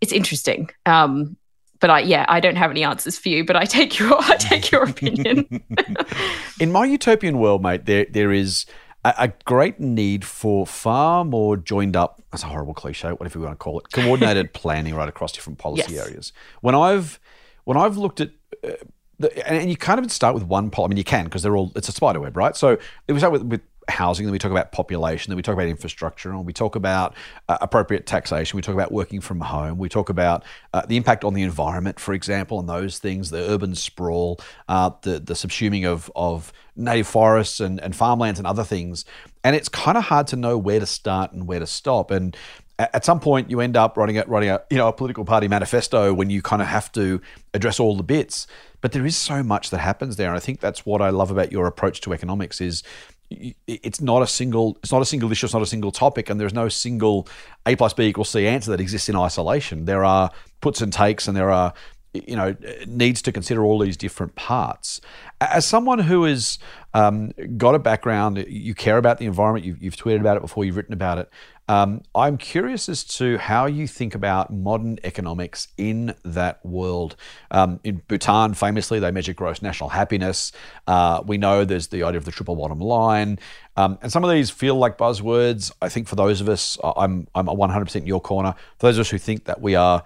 [0.00, 0.70] it's interesting.
[0.86, 1.36] Um,
[1.80, 3.44] but I, yeah, I don't have any answers for you.
[3.44, 5.62] But I take your, I take your opinion.
[6.60, 8.66] In my utopian world, mate, there there is
[9.04, 12.22] a, a, great need for far more joined up.
[12.30, 13.10] That's a horrible cliche.
[13.10, 16.06] Whatever you want to call it, coordinated planning right across different policy yes.
[16.06, 16.32] areas.
[16.60, 17.20] When I've
[17.64, 18.30] when I've looked at
[18.64, 18.72] uh,
[19.18, 20.86] the, and you can't even start with one policy.
[20.86, 22.56] I mean, you can because they're all it's a spider web, right?
[22.56, 23.60] So if we start with, with
[23.90, 27.14] housing, then we talk about population, then we talk about infrastructure, and we talk about
[27.48, 31.24] uh, appropriate taxation, we talk about working from home, we talk about uh, the impact
[31.24, 35.86] on the environment, for example, and those things, the urban sprawl, uh, the, the subsuming
[35.86, 39.04] of, of native forests and, and farmlands and other things.
[39.42, 42.10] And it's kind of hard to know where to start and where to stop.
[42.10, 42.36] And
[42.78, 45.48] at some point you end up writing a, writing a you know a political party
[45.48, 47.20] manifesto when you kind of have to
[47.54, 48.46] address all the bits
[48.80, 51.30] but there is so much that happens there and i think that's what i love
[51.30, 52.82] about your approach to economics is
[53.30, 56.40] it's not a single it's not a single issue it's not a single topic and
[56.40, 57.28] there's no single
[57.66, 59.84] a plus b equals c answer that exists in isolation.
[59.84, 61.74] There are puts and takes and there are
[62.14, 62.56] you know
[62.86, 65.00] needs to consider all these different parts.
[65.40, 66.58] As someone who has
[66.94, 70.64] um, got a background you care about the environment you've, you've tweeted about it before
[70.64, 71.30] you've written about it
[71.68, 77.14] um, I'm curious as to how you think about modern economics in that world.
[77.50, 80.50] Um, in Bhutan, famously, they measure gross national happiness.
[80.86, 83.38] Uh, we know there's the idea of the triple bottom line.
[83.76, 85.70] Um, and some of these feel like buzzwords.
[85.82, 88.54] I think for those of us, I'm, I'm 100% in your corner.
[88.78, 90.02] For those of us who think that we are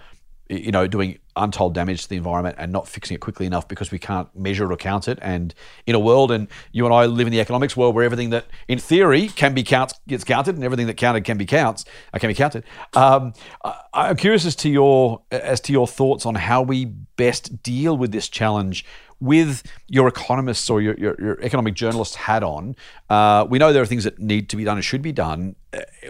[0.53, 3.91] you know, doing untold damage to the environment and not fixing it quickly enough because
[3.91, 5.19] we can't measure it or count it.
[5.23, 5.55] And
[5.87, 8.47] in a world, and you and I live in the economics world where everything that,
[8.69, 12.19] in theory, can be counts gets counted, and everything that counted can be counts uh,
[12.19, 12.65] can be counted.
[12.95, 13.33] Um,
[13.65, 17.97] I, am curious as to your as to your thoughts on how we best deal
[17.97, 18.85] with this challenge
[19.23, 22.75] with your economists or your, your, your economic journalist hat on,
[23.09, 25.55] uh, we know there are things that need to be done and should be done.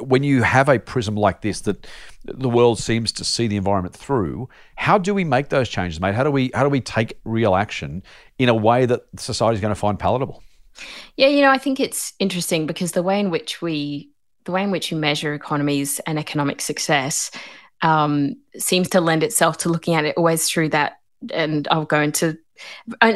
[0.00, 1.86] When you have a prism like this that
[2.24, 6.14] the world seems to see the environment through, how do we make those changes, mate?
[6.14, 8.02] How do we how do we take real action
[8.38, 10.42] in a way that society is going to find palatable?
[11.16, 14.10] Yeah, you know, I think it's interesting because the way in which we
[14.44, 17.30] the way in which you measure economies and economic success
[17.82, 20.98] um, seems to lend itself to looking at it always through that
[21.32, 22.38] and I'll go into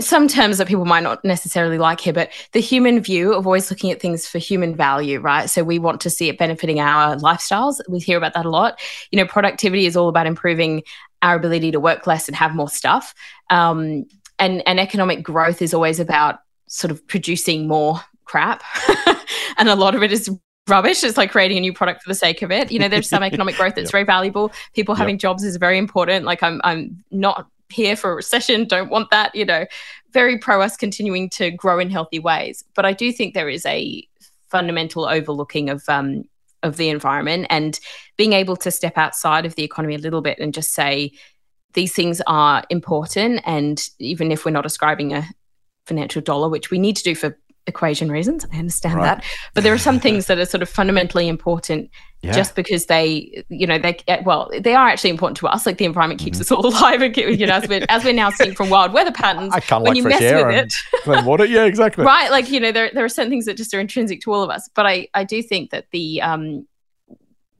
[0.01, 3.70] some terms that people might not necessarily like here, but the human view of always
[3.70, 5.49] looking at things for human value, right?
[5.49, 7.80] So we want to see it benefiting our lifestyles.
[7.89, 8.80] We hear about that a lot.
[9.11, 10.82] You know, productivity is all about improving
[11.22, 13.14] our ability to work less and have more stuff.
[13.51, 14.07] Um,
[14.39, 18.62] and, and economic growth is always about sort of producing more crap.
[19.59, 20.30] and a lot of it is
[20.68, 21.05] rubbish.
[21.05, 22.70] It's like creating a new product for the sake of it.
[22.70, 23.93] You know, there's some economic growth that's yep.
[23.93, 24.53] very valuable.
[24.74, 26.24] People having jobs is very important.
[26.24, 29.67] Like I'm I'm not here for a recession, don't want that, you know,
[30.12, 32.64] very pro us continuing to grow in healthy ways.
[32.75, 34.07] But I do think there is a
[34.49, 36.25] fundamental overlooking of um,
[36.62, 37.79] of the environment and
[38.17, 41.12] being able to step outside of the economy a little bit and just say
[41.75, 43.41] these things are important.
[43.45, 45.27] And even if we're not ascribing a
[45.85, 48.47] financial dollar, which we need to do for equation reasons.
[48.53, 49.19] I understand right.
[49.19, 49.25] that.
[49.55, 51.91] But there are some things that are sort of fundamentally important
[52.23, 52.33] yeah.
[52.33, 55.67] just because they, you know, they, well, they are actually important to us.
[55.67, 56.43] Like the environment keeps mm-hmm.
[56.43, 57.03] us all alive.
[57.03, 59.83] And, you know, as we're, as we're now seeing from wild weather patterns, I can't
[59.83, 60.73] when like you mess with
[61.07, 61.25] it.
[61.25, 61.45] Water.
[61.45, 62.05] Yeah, exactly.
[62.07, 62.31] right.
[62.31, 64.51] Like, you know, there, there are certain things that just are intrinsic to all of
[64.51, 64.69] us.
[64.75, 66.67] But I, I do think that the, um,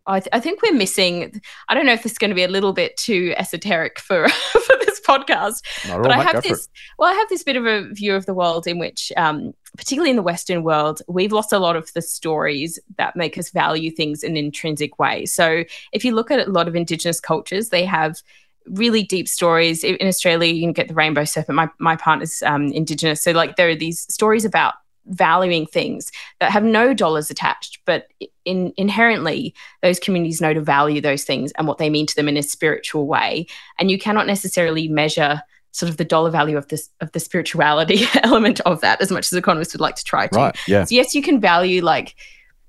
[0.07, 1.41] I, th- I, think we're missing.
[1.69, 4.29] I don't know if this is going to be a little bit too esoteric for
[4.53, 6.69] for this podcast, but I have this.
[6.99, 10.11] Well, I have this bit of a view of the world in which, um, particularly
[10.11, 13.91] in the Western world, we've lost a lot of the stories that make us value
[13.91, 15.27] things in an intrinsic way.
[15.27, 18.22] So, if you look at a lot of Indigenous cultures, they have
[18.66, 19.85] really deep stories.
[19.85, 21.57] In Australia, you can get the rainbow serpent.
[21.57, 24.74] My my partner's um, Indigenous, so like there are these stories about
[25.09, 26.11] valuing things
[26.41, 28.09] that have no dollars attached, but
[28.45, 32.29] in, inherently those communities know to value those things and what they mean to them
[32.29, 33.47] in a spiritual way.
[33.79, 35.43] And you cannot necessarily measure
[35.77, 39.31] sort of the dollar value of this of the spirituality element of that as much
[39.31, 40.39] as economists would like to try to.
[40.39, 40.57] Right.
[40.66, 40.85] Yeah.
[40.85, 42.16] So yes, you can value like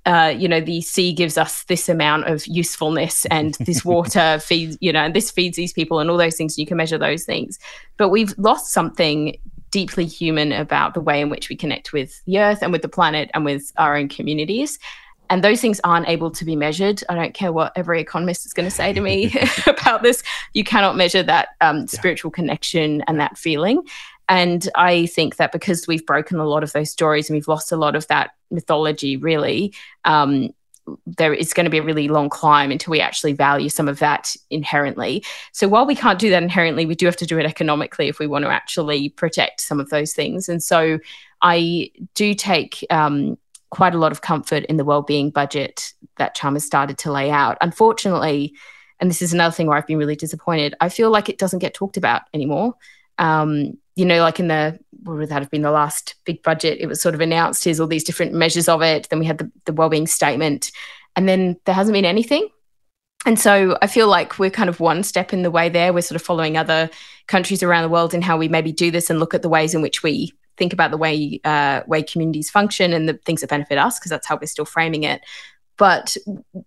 [0.06, 4.78] uh, you know, the sea gives us this amount of usefulness and this water feeds,
[4.80, 6.58] you know, and this feeds these people and all those things.
[6.58, 7.60] You can measure those things.
[7.98, 9.38] But we've lost something
[9.70, 12.88] deeply human about the way in which we connect with the earth and with the
[12.88, 14.80] planet and with our own communities.
[15.30, 17.04] And those things aren't able to be measured.
[17.10, 19.34] I don't care what every economist is going to say to me
[19.68, 20.24] about this.
[20.54, 23.84] You cannot measure that um, spiritual connection and that feeling.
[24.30, 27.72] And I think that because we've broken a lot of those stories and we've lost
[27.72, 29.74] a lot of that mythology, really,
[30.04, 30.50] um,
[31.06, 34.00] there is going to be a really long climb until we actually value some of
[34.00, 35.24] that inherently.
[35.52, 38.20] So while we can't do that inherently, we do have to do it economically if
[38.20, 40.48] we want to actually protect some of those things.
[40.48, 41.00] And so
[41.42, 43.38] I do take um,
[43.70, 47.58] quite a lot of comfort in the well-being budget that Chalmers started to lay out.
[47.62, 48.54] Unfortunately,
[49.00, 50.76] and this is another thing where I've been really disappointed.
[50.82, 52.76] I feel like it doesn't get talked about anymore.
[53.18, 56.80] Um, you know, like in the what would that have been the last big budget?
[56.80, 59.10] It was sort of announced here's all these different measures of it.
[59.10, 60.72] Then we had the, the well-being statement,
[61.16, 62.48] and then there hasn't been anything.
[63.26, 65.92] And so I feel like we're kind of one step in the way there.
[65.92, 66.90] We're sort of following other
[67.28, 69.74] countries around the world in how we maybe do this and look at the ways
[69.74, 73.50] in which we think about the way uh, way communities function and the things that
[73.50, 75.22] benefit us because that's how we're still framing it.
[75.78, 76.18] But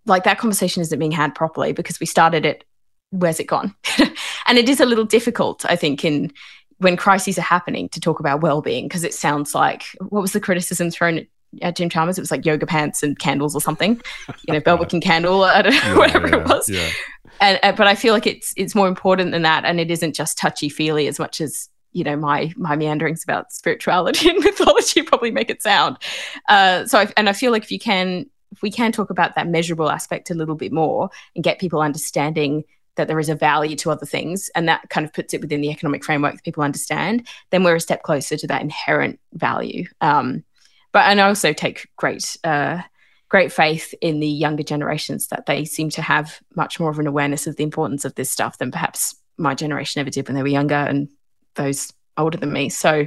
[0.07, 2.65] like that conversation isn't being had properly because we started it.
[3.11, 3.75] Where's it gone?
[4.47, 6.33] and it is a little difficult, I think, in
[6.79, 10.41] when crises are happening to talk about well-being because it sounds like what was the
[10.41, 11.27] criticism thrown
[11.61, 12.17] at Jim Chalmers?
[12.19, 14.01] It was like yoga pants and candles or something,
[14.47, 16.69] you know, Belkin candle, I don't know, yeah, whatever yeah, it was.
[16.69, 16.89] Yeah.
[17.41, 20.15] And, uh, but I feel like it's it's more important than that, and it isn't
[20.15, 25.03] just touchy feely as much as you know my my meanderings about spirituality and mythology
[25.03, 25.97] probably make it sound.
[26.49, 29.35] Uh, so I, and I feel like if you can if we can talk about
[29.35, 32.65] that measurable aspect a little bit more and get people understanding
[32.97, 35.61] that there is a value to other things and that kind of puts it within
[35.61, 39.85] the economic framework that people understand then we're a step closer to that inherent value
[40.01, 40.45] um,
[40.93, 42.81] but and i also take great uh,
[43.29, 47.07] great faith in the younger generations that they seem to have much more of an
[47.07, 50.43] awareness of the importance of this stuff than perhaps my generation ever did when they
[50.43, 51.09] were younger and
[51.55, 52.69] those older than me.
[52.69, 53.07] So,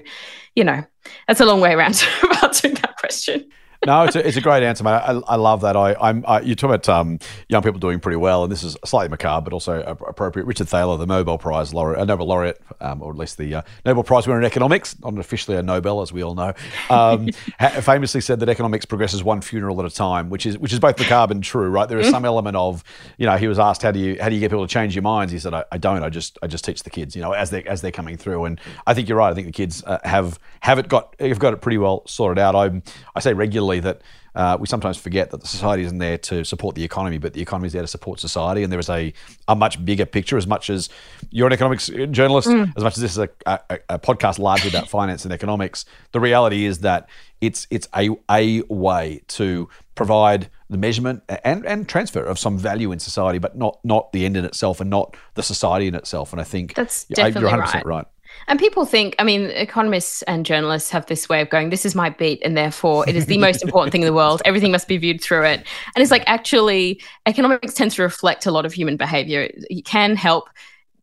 [0.55, 0.83] you know,
[1.27, 2.03] that's a long way around
[2.43, 3.49] answering that question
[3.85, 4.91] no, it's a, it's a great answer, mate.
[4.91, 5.75] I, I love that.
[5.75, 7.19] I, I'm I, you talk about um,
[7.49, 10.45] young people doing pretty well, and this is slightly macabre, but also appropriate.
[10.45, 13.61] Richard Thaler, the Nobel Prize laureate, uh, Nobel laureate, um, or at least the uh,
[13.85, 16.53] Nobel Prize winner in economics, not officially a Nobel, as we all know,
[16.89, 17.29] um,
[17.81, 20.97] famously said that economics progresses one funeral at a time, which is which is both
[20.99, 21.89] macabre and true, right?
[21.89, 22.83] There is some element of,
[23.17, 24.95] you know, he was asked how do you how do you get people to change
[24.95, 25.31] your minds?
[25.31, 26.03] He said, I, I don't.
[26.03, 28.45] I just I just teach the kids, you know, as they as they're coming through,
[28.45, 29.29] and I think you're right.
[29.29, 32.39] I think the kids uh, have have it got have got it pretty well sorted
[32.39, 32.55] out.
[32.55, 32.81] I
[33.15, 34.01] I say regularly that
[34.35, 37.41] uh, we sometimes forget that the society isn't there to support the economy, but the
[37.41, 38.63] economy is there to support society.
[38.63, 39.13] And there is a,
[39.47, 40.37] a much bigger picture.
[40.37, 40.89] As much as
[41.29, 42.71] you're an economics journalist, mm.
[42.75, 46.19] as much as this is a, a, a podcast largely about finance and economics, the
[46.19, 47.07] reality is that
[47.41, 52.91] it's it's a, a way to provide the measurement and, and transfer of some value
[52.91, 56.31] in society, but not not the end in itself and not the society in itself.
[56.31, 57.85] And I think that's definitely you're 100% right.
[57.85, 58.05] right.
[58.47, 61.95] And people think, I mean, economists and journalists have this way of going, this is
[61.95, 64.41] my beat, and therefore it is the most important thing in the world.
[64.45, 65.65] Everything must be viewed through it.
[65.95, 69.49] And it's like, actually, economics tends to reflect a lot of human behavior.
[69.53, 70.49] It can help,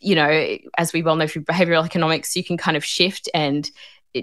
[0.00, 3.70] you know, as we well know through behavioral economics, you can kind of shift and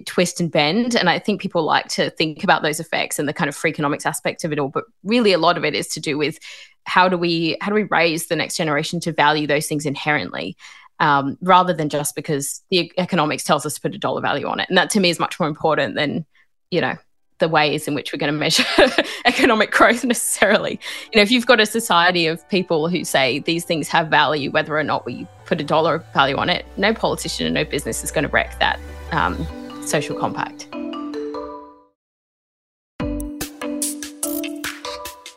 [0.05, 0.95] twist and bend.
[0.95, 3.71] And I think people like to think about those effects and the kind of free
[3.71, 4.69] economics aspect of it all.
[4.69, 6.39] But really, a lot of it is to do with
[6.85, 10.55] how do we how do we raise the next generation to value those things inherently
[10.99, 14.59] um, rather than just because the economics tells us to put a dollar value on
[14.59, 14.67] it.
[14.69, 16.25] And that to me is much more important than,
[16.71, 16.95] you know,
[17.39, 18.65] the ways in which we're going to measure
[19.25, 20.79] economic growth necessarily.
[21.13, 24.49] You know, if you've got a society of people who say these things have value,
[24.51, 28.03] whether or not we put a dollar value on it, no politician and no business
[28.03, 28.79] is going to wreck that
[29.11, 29.45] um,
[29.85, 30.67] social compact.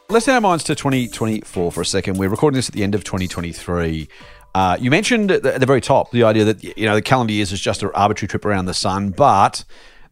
[0.08, 2.18] Let's turn our minds to 2024 for a second.
[2.18, 4.08] We're recording this at the end of 2023.
[4.54, 7.02] Uh, you mentioned at the, at the, very top the idea that you know the
[7.02, 9.64] calendar years is just an arbitrary trip around the sun, but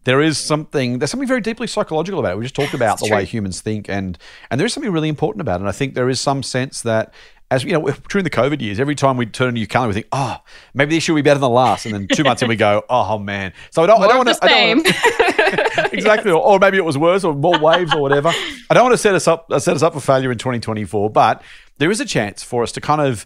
[0.05, 2.39] there is something there's something very deeply psychological about it.
[2.39, 3.17] We just talked about the true.
[3.17, 4.17] way humans think, and
[4.51, 5.61] and there is something really important about it.
[5.61, 7.13] And I think there is some sense that
[7.51, 9.95] as you know, during the COVID years, every time we turn a new calendar, we
[9.95, 10.37] think, oh,
[10.75, 11.87] maybe this year will be better than the last.
[11.87, 13.53] And then two months in, we go, oh, man.
[13.71, 15.89] So I don't, More I don't want to.
[15.93, 16.31] exactly.
[16.31, 18.29] Or, or, maybe it was worse or more waves or whatever.
[18.71, 21.43] I don't want to set us up, set us up for failure in 2024, but
[21.79, 23.25] there is a chance for us to kind of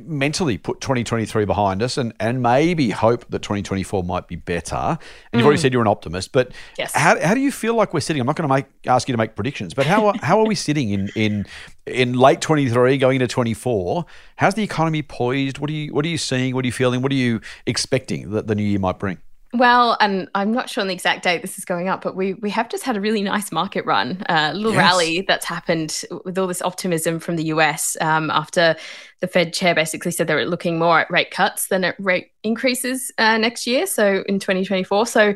[0.00, 4.76] mentally put 2023 behind us and, and maybe hope that 2024 might be better.
[4.76, 4.98] And
[5.32, 5.62] you've already mm.
[5.62, 6.94] said you're an optimist, but yes.
[6.94, 8.20] how, how do you feel like we're sitting?
[8.20, 10.46] I'm not going to make ask you to make predictions, but how are, how are
[10.46, 11.46] we sitting in in
[11.86, 14.04] in late 23 going into 24?
[14.36, 15.58] How's the economy poised?
[15.58, 16.54] What are you what are you seeing?
[16.54, 17.02] What are you feeling?
[17.02, 19.18] What are you expecting that the new year might bring?
[19.52, 22.34] Well, and I'm not sure on the exact date this is going up, but we
[22.34, 24.78] we have just had a really nice market run, uh, a uh, little yes.
[24.78, 28.76] rally that's happened with all this optimism from the US um, after
[29.18, 32.30] the Fed chair basically said they were looking more at rate cuts than at rate
[32.44, 35.06] increases uh, next year, so in 2024.
[35.06, 35.34] So,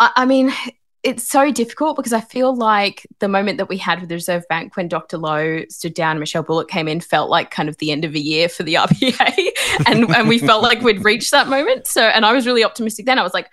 [0.00, 0.50] I, I mean,
[1.02, 4.44] it's so difficult because I feel like the moment that we had with the Reserve
[4.48, 5.18] Bank when Dr.
[5.18, 8.14] Lowe stood down and Michelle Bullock came in felt like kind of the end of
[8.14, 9.48] a year for the RBA.
[9.86, 11.88] and, and we felt like we'd reached that moment.
[11.88, 13.18] So, and I was really optimistic then.
[13.18, 13.48] I was like,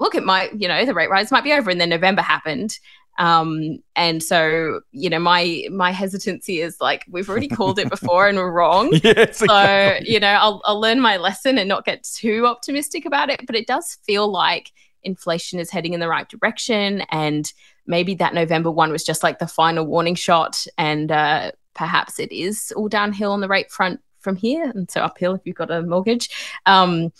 [0.00, 1.70] look, it might, you know, the rate rise might be over.
[1.70, 2.78] And then November happened.
[3.18, 8.26] Um, and so, you know, my my hesitancy is like we've already called it before
[8.26, 8.90] and we're wrong.
[9.04, 10.12] yes, so, exactly.
[10.12, 13.46] you know, I'll I'll learn my lesson and not get too optimistic about it.
[13.46, 14.72] But it does feel like
[15.04, 17.52] inflation is heading in the right direction and
[17.86, 22.30] maybe that November one was just like the final warning shot and uh, perhaps it
[22.32, 25.70] is all downhill on the rate front from here and so uphill if you've got
[25.70, 26.30] a mortgage.
[26.66, 27.12] Um,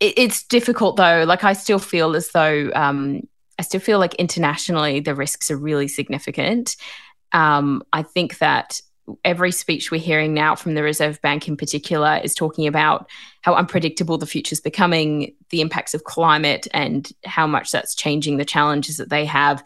[0.00, 1.24] it, it's difficult though.
[1.26, 3.22] Like I still feel as though um,
[3.58, 6.76] I still feel like internationally the risks are really significant.
[7.32, 8.80] Um, I think that
[9.24, 13.08] every speech we're hearing now from the Reserve Bank in particular is talking about
[13.42, 18.36] how unpredictable the future is becoming, the impacts of climate, and how much that's changing
[18.36, 19.62] the challenges that they have.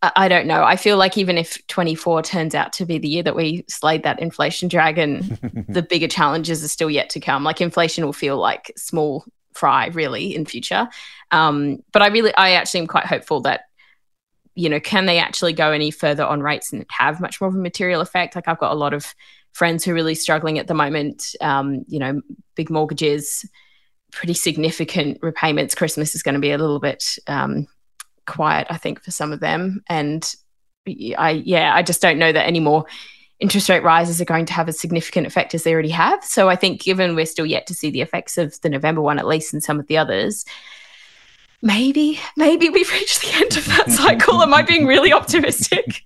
[0.00, 0.62] I don't know.
[0.62, 4.04] I feel like even if 24 turns out to be the year that we slayed
[4.04, 5.38] that inflation dragon,
[5.68, 7.42] the bigger challenges are still yet to come.
[7.42, 10.88] Like inflation will feel like small fry really in future.
[11.32, 13.62] Um, but I really, I actually am quite hopeful that
[14.58, 17.54] you know, can they actually go any further on rates and have much more of
[17.54, 18.34] a material effect?
[18.34, 19.14] Like I've got a lot of
[19.52, 21.36] friends who are really struggling at the moment.
[21.40, 22.20] Um, you know,
[22.56, 23.48] big mortgages,
[24.10, 25.76] pretty significant repayments.
[25.76, 27.68] Christmas is going to be a little bit um,
[28.26, 29.80] quiet, I think, for some of them.
[29.88, 30.28] And
[31.16, 32.84] I, yeah, I just don't know that any more
[33.38, 36.24] interest rate rises are going to have a significant effect as they already have.
[36.24, 39.20] So I think, given we're still yet to see the effects of the November one,
[39.20, 40.44] at least, and some of the others,
[41.62, 44.42] maybe, maybe we've reached the end of that cycle.
[44.42, 46.04] Am I being really optimistic?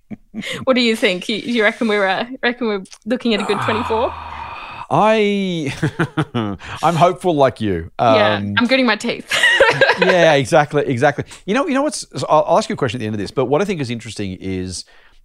[0.65, 1.29] what do you think?
[1.29, 4.13] You, you reckon we're uh, reckon we're looking at a good twenty four?
[4.95, 5.73] I
[6.83, 7.91] I'm hopeful like you.
[7.99, 9.33] Um, yeah, I'm gritting my teeth.
[10.01, 11.25] yeah, exactly, exactly.
[11.47, 12.07] You know, you know what's?
[12.29, 13.31] I'll ask you a question at the end of this.
[13.31, 14.85] But what I think is interesting is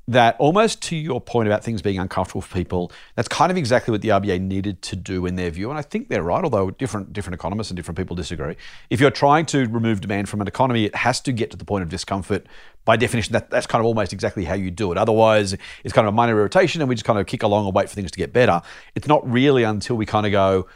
[0.09, 3.91] that almost to your point about things being uncomfortable for people, that's kind of exactly
[3.91, 5.69] what the RBA needed to do in their view.
[5.69, 8.55] And I think they're right, although different different economists and different people disagree.
[8.89, 11.65] If you're trying to remove demand from an economy, it has to get to the
[11.65, 12.47] point of discomfort.
[12.85, 14.97] By definition, that, that's kind of almost exactly how you do it.
[14.97, 17.75] Otherwise, it's kind of a minor irritation and we just kind of kick along and
[17.75, 18.61] wait for things to get better.
[18.95, 20.67] It's not really until we kind of go,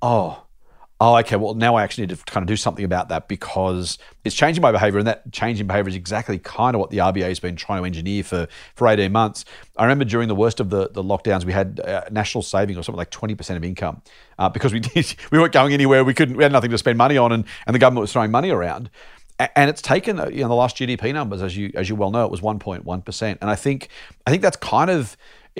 [0.00, 0.45] oh,
[1.00, 3.98] oh, okay, well, now I actually need to kind of do something about that because
[4.24, 4.98] it's changing my behavior.
[4.98, 7.82] And that change in behavior is exactly kind of what the RBA has been trying
[7.82, 9.44] to engineer for, for 18 months.
[9.76, 12.82] I remember during the worst of the, the lockdowns, we had uh, national saving or
[12.82, 14.00] something like 20% of income
[14.38, 16.02] uh, because we did, we weren't going anywhere.
[16.02, 18.30] We couldn't, we had nothing to spend money on and, and the government was throwing
[18.30, 18.88] money around.
[19.38, 22.10] And it's taken, uh, you know, the last GDP numbers, as you as you well
[22.10, 23.38] know, it was 1.1%.
[23.38, 23.88] And I think
[24.26, 25.14] I think that's kind of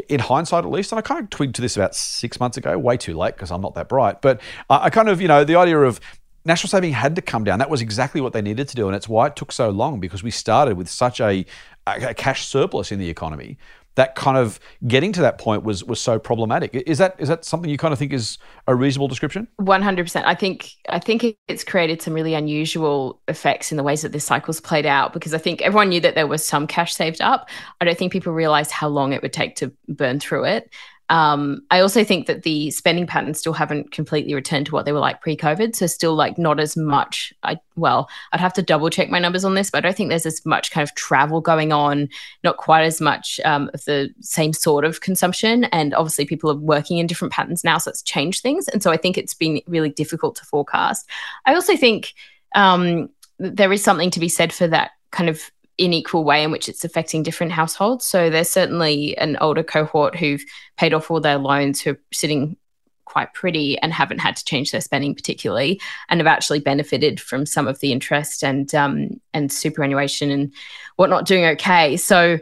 [0.08, 2.76] in hindsight at least, and I kind of twigged to this about six months ago,
[2.78, 4.20] way too late because I'm not that bright.
[4.20, 6.00] But I kind of, you know, the idea of
[6.44, 7.58] national saving had to come down.
[7.58, 10.00] That was exactly what they needed to do, and it's why it took so long
[10.00, 11.46] because we started with such a,
[11.86, 13.58] a cash surplus in the economy
[13.96, 16.74] that kind of getting to that point was was so problematic.
[16.74, 19.48] Is that is that something you kind of think is a reasonable description?
[19.56, 20.26] One hundred percent.
[20.26, 24.24] I think I think it's created some really unusual effects in the ways that this
[24.24, 27.48] cycle's played out because I think everyone knew that there was some cash saved up.
[27.80, 30.70] I don't think people realized how long it would take to burn through it.
[31.08, 34.92] Um, I also think that the spending patterns still haven't completely returned to what they
[34.92, 35.76] were like pre-COVID.
[35.76, 37.32] So still like not as much.
[37.42, 40.08] I well, I'd have to double check my numbers on this, but I don't think
[40.08, 42.08] there's as much kind of travel going on.
[42.42, 46.56] Not quite as much um, of the same sort of consumption, and obviously people are
[46.56, 48.68] working in different patterns now, so it's changed things.
[48.68, 51.08] And so I think it's been really difficult to forecast.
[51.44, 52.14] I also think
[52.54, 56.68] um, there is something to be said for that kind of unequal way in which
[56.68, 58.04] it's affecting different households.
[58.04, 60.44] So there's certainly an older cohort who've
[60.76, 62.56] paid off all their loans who are sitting
[63.04, 67.46] quite pretty and haven't had to change their spending particularly and have actually benefited from
[67.46, 70.52] some of the interest and um, and superannuation and
[70.96, 71.96] whatnot doing okay.
[71.96, 72.38] So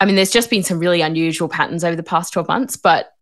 [0.00, 3.13] I mean there's just been some really unusual patterns over the past 12 months, but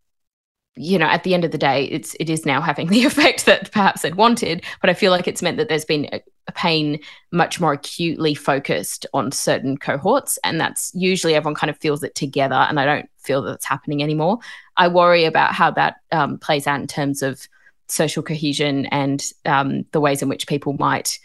[0.74, 3.46] you know, at the end of the day, it's it is now having the effect
[3.46, 4.64] that perhaps it wanted.
[4.80, 6.20] But I feel like it's meant that there's been a,
[6.54, 6.98] pain
[7.30, 12.14] much more acutely focused on certain cohorts, and that's usually everyone kind of feels it
[12.14, 12.54] together.
[12.54, 14.38] And I don't feel that it's happening anymore.
[14.76, 17.46] I worry about how that um, plays out in terms of
[17.86, 21.18] social cohesion and um, the ways in which people might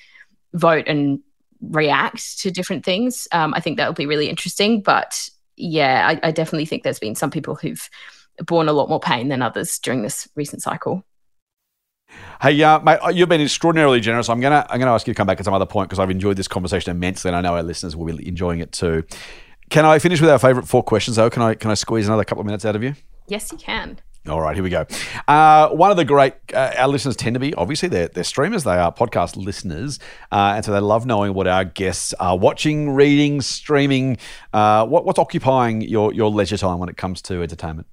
[0.54, 1.20] vote and
[1.62, 3.28] react to different things.
[3.32, 4.82] Um, I think that will be really interesting.
[4.82, 7.90] But yeah, I, I definitely think there's been some people who've
[8.46, 11.04] borne a lot more pain than others during this recent cycle.
[12.42, 14.30] Hey, uh, mate, uh, you've been extraordinarily generous.
[14.30, 16.10] I'm gonna I'm gonna ask you to come back at some other point because I've
[16.10, 19.04] enjoyed this conversation immensely, and I know our listeners will be enjoying it too.
[19.70, 21.30] Can I finish with our favourite four questions though?
[21.30, 22.96] Can I can I squeeze another couple of minutes out of you?
[23.28, 24.00] Yes, you can.
[24.28, 24.86] All right, here we go.
[25.28, 28.66] Uh, one of the great, uh, our listeners tend to be, obviously, they're, they're streamers,
[28.66, 30.00] they are podcast listeners.
[30.34, 34.18] Uh, and so they love knowing what our guests are watching, reading, streaming.
[34.52, 37.88] Uh, what, what's occupying your, your leisure time when it comes to entertainment?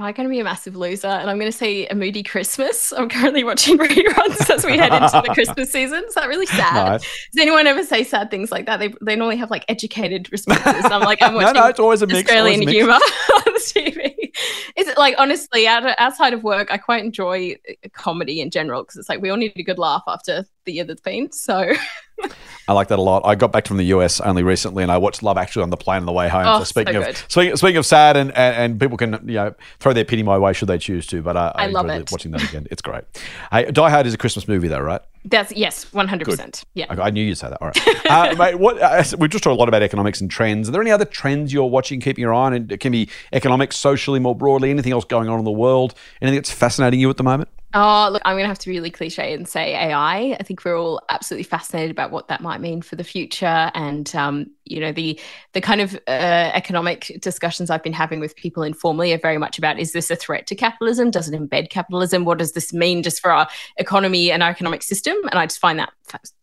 [0.00, 1.08] Am I going to be a massive loser?
[1.08, 2.90] And I'm going to say a moody Christmas.
[2.92, 6.02] I'm currently watching reruns as we head into the Christmas season.
[6.08, 6.74] Is that really sad?
[6.74, 7.02] Nice.
[7.32, 8.78] Does anyone ever say sad things like that?
[8.78, 10.86] They, they normally have like educated responses.
[10.86, 13.60] I'm like, I'm watching no, no, it's always a mix, Australian always humor on the
[13.60, 14.32] TV.
[14.76, 18.96] Is it like honestly, outside of work, I quite enjoy uh, comedy in general because
[18.96, 21.32] it's like we all need a good laugh after the year that's been.
[21.32, 21.72] So
[22.68, 23.22] I like that a lot.
[23.24, 25.76] I got back from the US only recently, and I watched Love Actually on the
[25.76, 26.44] plane on the way home.
[26.46, 29.34] Oh, so speaking so of speaking, speaking of sad, and, and and people can you
[29.34, 31.22] know throw their pity my way should they choose to.
[31.22, 32.10] But uh, I, I love it.
[32.12, 32.66] watching that again.
[32.70, 33.04] It's great.
[33.50, 35.02] Hey, Die Hard is a Christmas movie, though, right?
[35.24, 36.64] that's yes, one hundred percent.
[36.74, 36.86] Yeah.
[36.88, 37.60] I, I knew you'd say that.
[37.60, 38.58] All right, uh, mate.
[38.58, 40.68] What uh, we've just talked a lot about economics and trends.
[40.68, 42.52] Are there any other trends you're watching, keeping your eye on?
[42.54, 44.70] And it can be economics, socially, more broadly.
[44.70, 45.94] Anything else going on in the world?
[46.22, 47.50] Anything that's fascinating you at the moment?
[47.72, 50.36] Oh, look, I'm going to have to be really cliche and say AI.
[50.38, 54.12] I think we're all absolutely fascinated about what that might mean for the future, and
[54.16, 55.20] um, you know, the
[55.52, 59.56] the kind of uh, economic discussions I've been having with people informally are very much
[59.56, 61.12] about: is this a threat to capitalism?
[61.12, 62.24] Does it embed capitalism?
[62.24, 63.46] What does this mean just for our
[63.76, 65.16] economy and our economic system?
[65.30, 65.92] And I just find that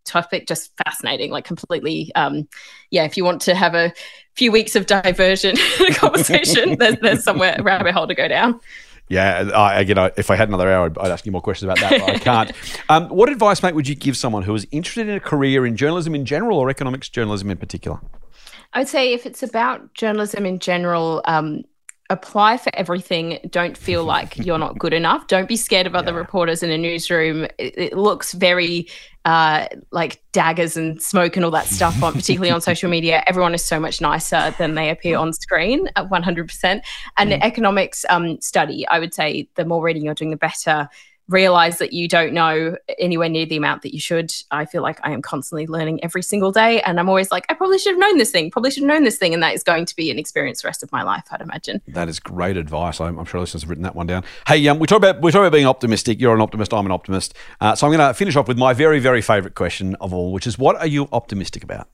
[0.06, 2.10] topic just fascinating, like completely.
[2.16, 2.48] Um,
[2.90, 3.92] yeah, if you want to have a
[4.36, 5.58] few weeks of diversion
[5.96, 8.62] conversation, there's there's somewhere a rabbit hole to go down.
[9.10, 11.72] Yeah, I, again, I, if I had another hour, I'd, I'd ask you more questions
[11.72, 12.52] about that, but I can't.
[12.90, 15.78] Um, what advice, mate, would you give someone who is interested in a career in
[15.78, 18.00] journalism in general or economics journalism in particular?
[18.74, 21.64] I would say if it's about journalism in general, um,
[22.10, 23.40] apply for everything.
[23.50, 25.28] Don't feel like you're not good enough.
[25.28, 26.18] Don't be scared of other Yeah.
[26.20, 27.46] reporters in a newsroom.
[27.58, 28.88] It, it looks very
[29.28, 33.22] uh, like daggers and smoke and all that stuff, on, particularly on social media.
[33.28, 36.82] Everyone is so much nicer than they appear on screen at 100%.
[37.18, 40.88] And the economics um, study, I would say the more reading you're doing, the better.
[41.30, 44.34] Realize that you don't know anywhere near the amount that you should.
[44.52, 46.82] I feel like I am constantly learning every single day.
[46.82, 49.04] And I'm always like, I probably should have known this thing, probably should have known
[49.04, 49.34] this thing.
[49.34, 51.82] And that is going to be an experience the rest of my life, I'd imagine.
[51.90, 53.02] That is great advice.
[53.02, 54.24] I'm, I'm sure listeners have written that one down.
[54.48, 56.22] Hey, um, we talk about we talk about being optimistic.
[56.22, 56.74] You're an optimist.
[56.74, 57.34] I'm an optimist.
[57.60, 60.32] Uh, so I'm going to finish off with my very very favorite question of all,
[60.32, 61.90] which is, what are you optimistic about?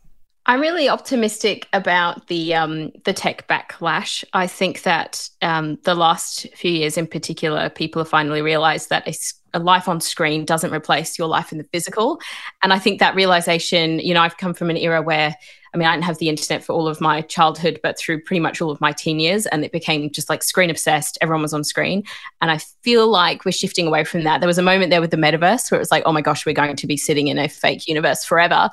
[0.46, 4.26] I'm really optimistic about the um, the tech backlash.
[4.34, 9.08] I think that um, the last few years, in particular, people have finally realised that
[9.54, 12.20] a life on screen doesn't replace your life in the physical.
[12.62, 15.36] And I think that realization, you know, I've come from an era where,
[15.74, 18.40] I mean, I didn't have the internet for all of my childhood, but through pretty
[18.40, 21.18] much all of my teen years, and it became just like screen obsessed.
[21.22, 22.04] Everyone was on screen,
[22.42, 24.42] and I feel like we're shifting away from that.
[24.42, 26.46] There was a moment there with the metaverse where it was like, oh my gosh,
[26.46, 28.70] we're going to be sitting in a fake universe forever.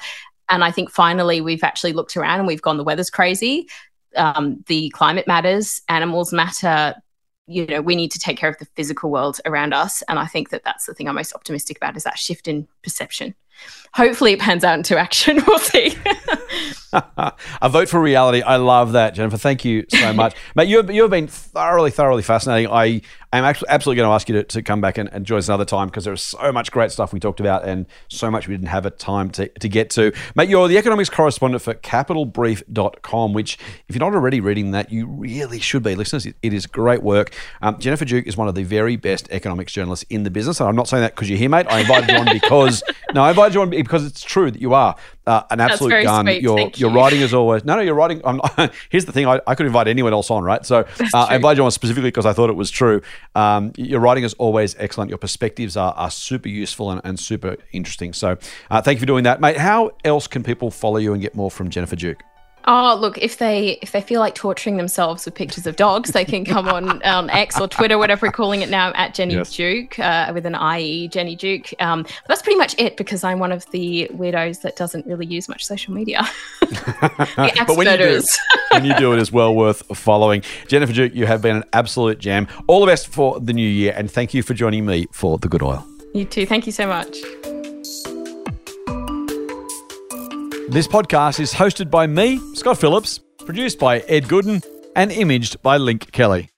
[0.50, 3.68] And I think finally we've actually looked around and we've gone, the weather's crazy,
[4.16, 6.94] um, the climate matters, animals matter.
[7.46, 10.02] You know, we need to take care of the physical world around us.
[10.08, 12.68] And I think that that's the thing I'm most optimistic about is that shift in
[12.82, 13.34] perception.
[13.94, 15.40] Hopefully it pans out into action.
[15.46, 15.96] We'll see.
[16.92, 18.42] a vote for reality.
[18.42, 19.36] I love that, Jennifer.
[19.36, 20.68] Thank you so much, mate.
[20.68, 22.70] You have, you have been thoroughly, thoroughly fascinating.
[22.70, 23.02] I
[23.32, 25.48] am actually absolutely going to ask you to, to come back and, and join us
[25.48, 28.54] another time because there's so much great stuff we talked about and so much we
[28.54, 30.12] didn't have a time to, to get to.
[30.34, 33.58] Mate, you're the economics correspondent for capitalbrief.com, which,
[33.88, 35.94] if you're not already reading that, you really should be.
[35.94, 37.32] Listeners, it, it is great work.
[37.62, 40.60] Um, Jennifer Duke is one of the very best economics journalists in the business.
[40.60, 41.66] And I'm not saying that because you're here, mate.
[41.68, 42.82] I invited you on because,
[43.14, 44.96] no, I invited you on because it's true that you are
[45.30, 46.26] uh, an absolute gun.
[46.26, 46.42] sweet.
[46.42, 46.96] You're, Thank you're you.
[46.96, 47.64] writing is always.
[47.64, 48.20] No, no, you're writing.
[48.24, 50.66] I'm not, here's the thing: I, I could invite anyone else on, right?
[50.66, 50.80] So
[51.14, 53.00] uh, I invited you on specifically because I thought it was true.
[53.36, 55.08] Um, your writing is always excellent.
[55.08, 58.12] Your perspectives are, are super useful and, and super interesting.
[58.12, 58.38] So
[58.70, 59.56] uh, thank you for doing that, mate.
[59.56, 62.22] How else can people follow you and get more from Jennifer Duke?
[62.66, 66.24] Oh, look, if they if they feel like torturing themselves with pictures of dogs, they
[66.24, 69.54] can come on um, X or Twitter, whatever we're calling it now, at Jenny Yes.
[69.54, 71.72] Duke uh, with an IE, Jenny Duke.
[71.80, 75.48] Um, that's pretty much it because I'm one of the weirdos that doesn't really use
[75.48, 76.26] much social media.
[77.66, 78.22] But when you do,
[78.72, 80.42] when you do it, is well worth following.
[80.68, 82.46] Jennifer Duke, you have been an absolute gem.
[82.66, 85.48] All the best for the new year, and thank you for joining me for the
[85.48, 85.86] Good Oil.
[86.14, 86.46] You too.
[86.46, 87.16] Thank you so much.
[90.70, 94.64] This podcast is hosted by me, Scott Phillips, produced by Ed Gooden,
[94.94, 96.48] and imaged by Link Kelly.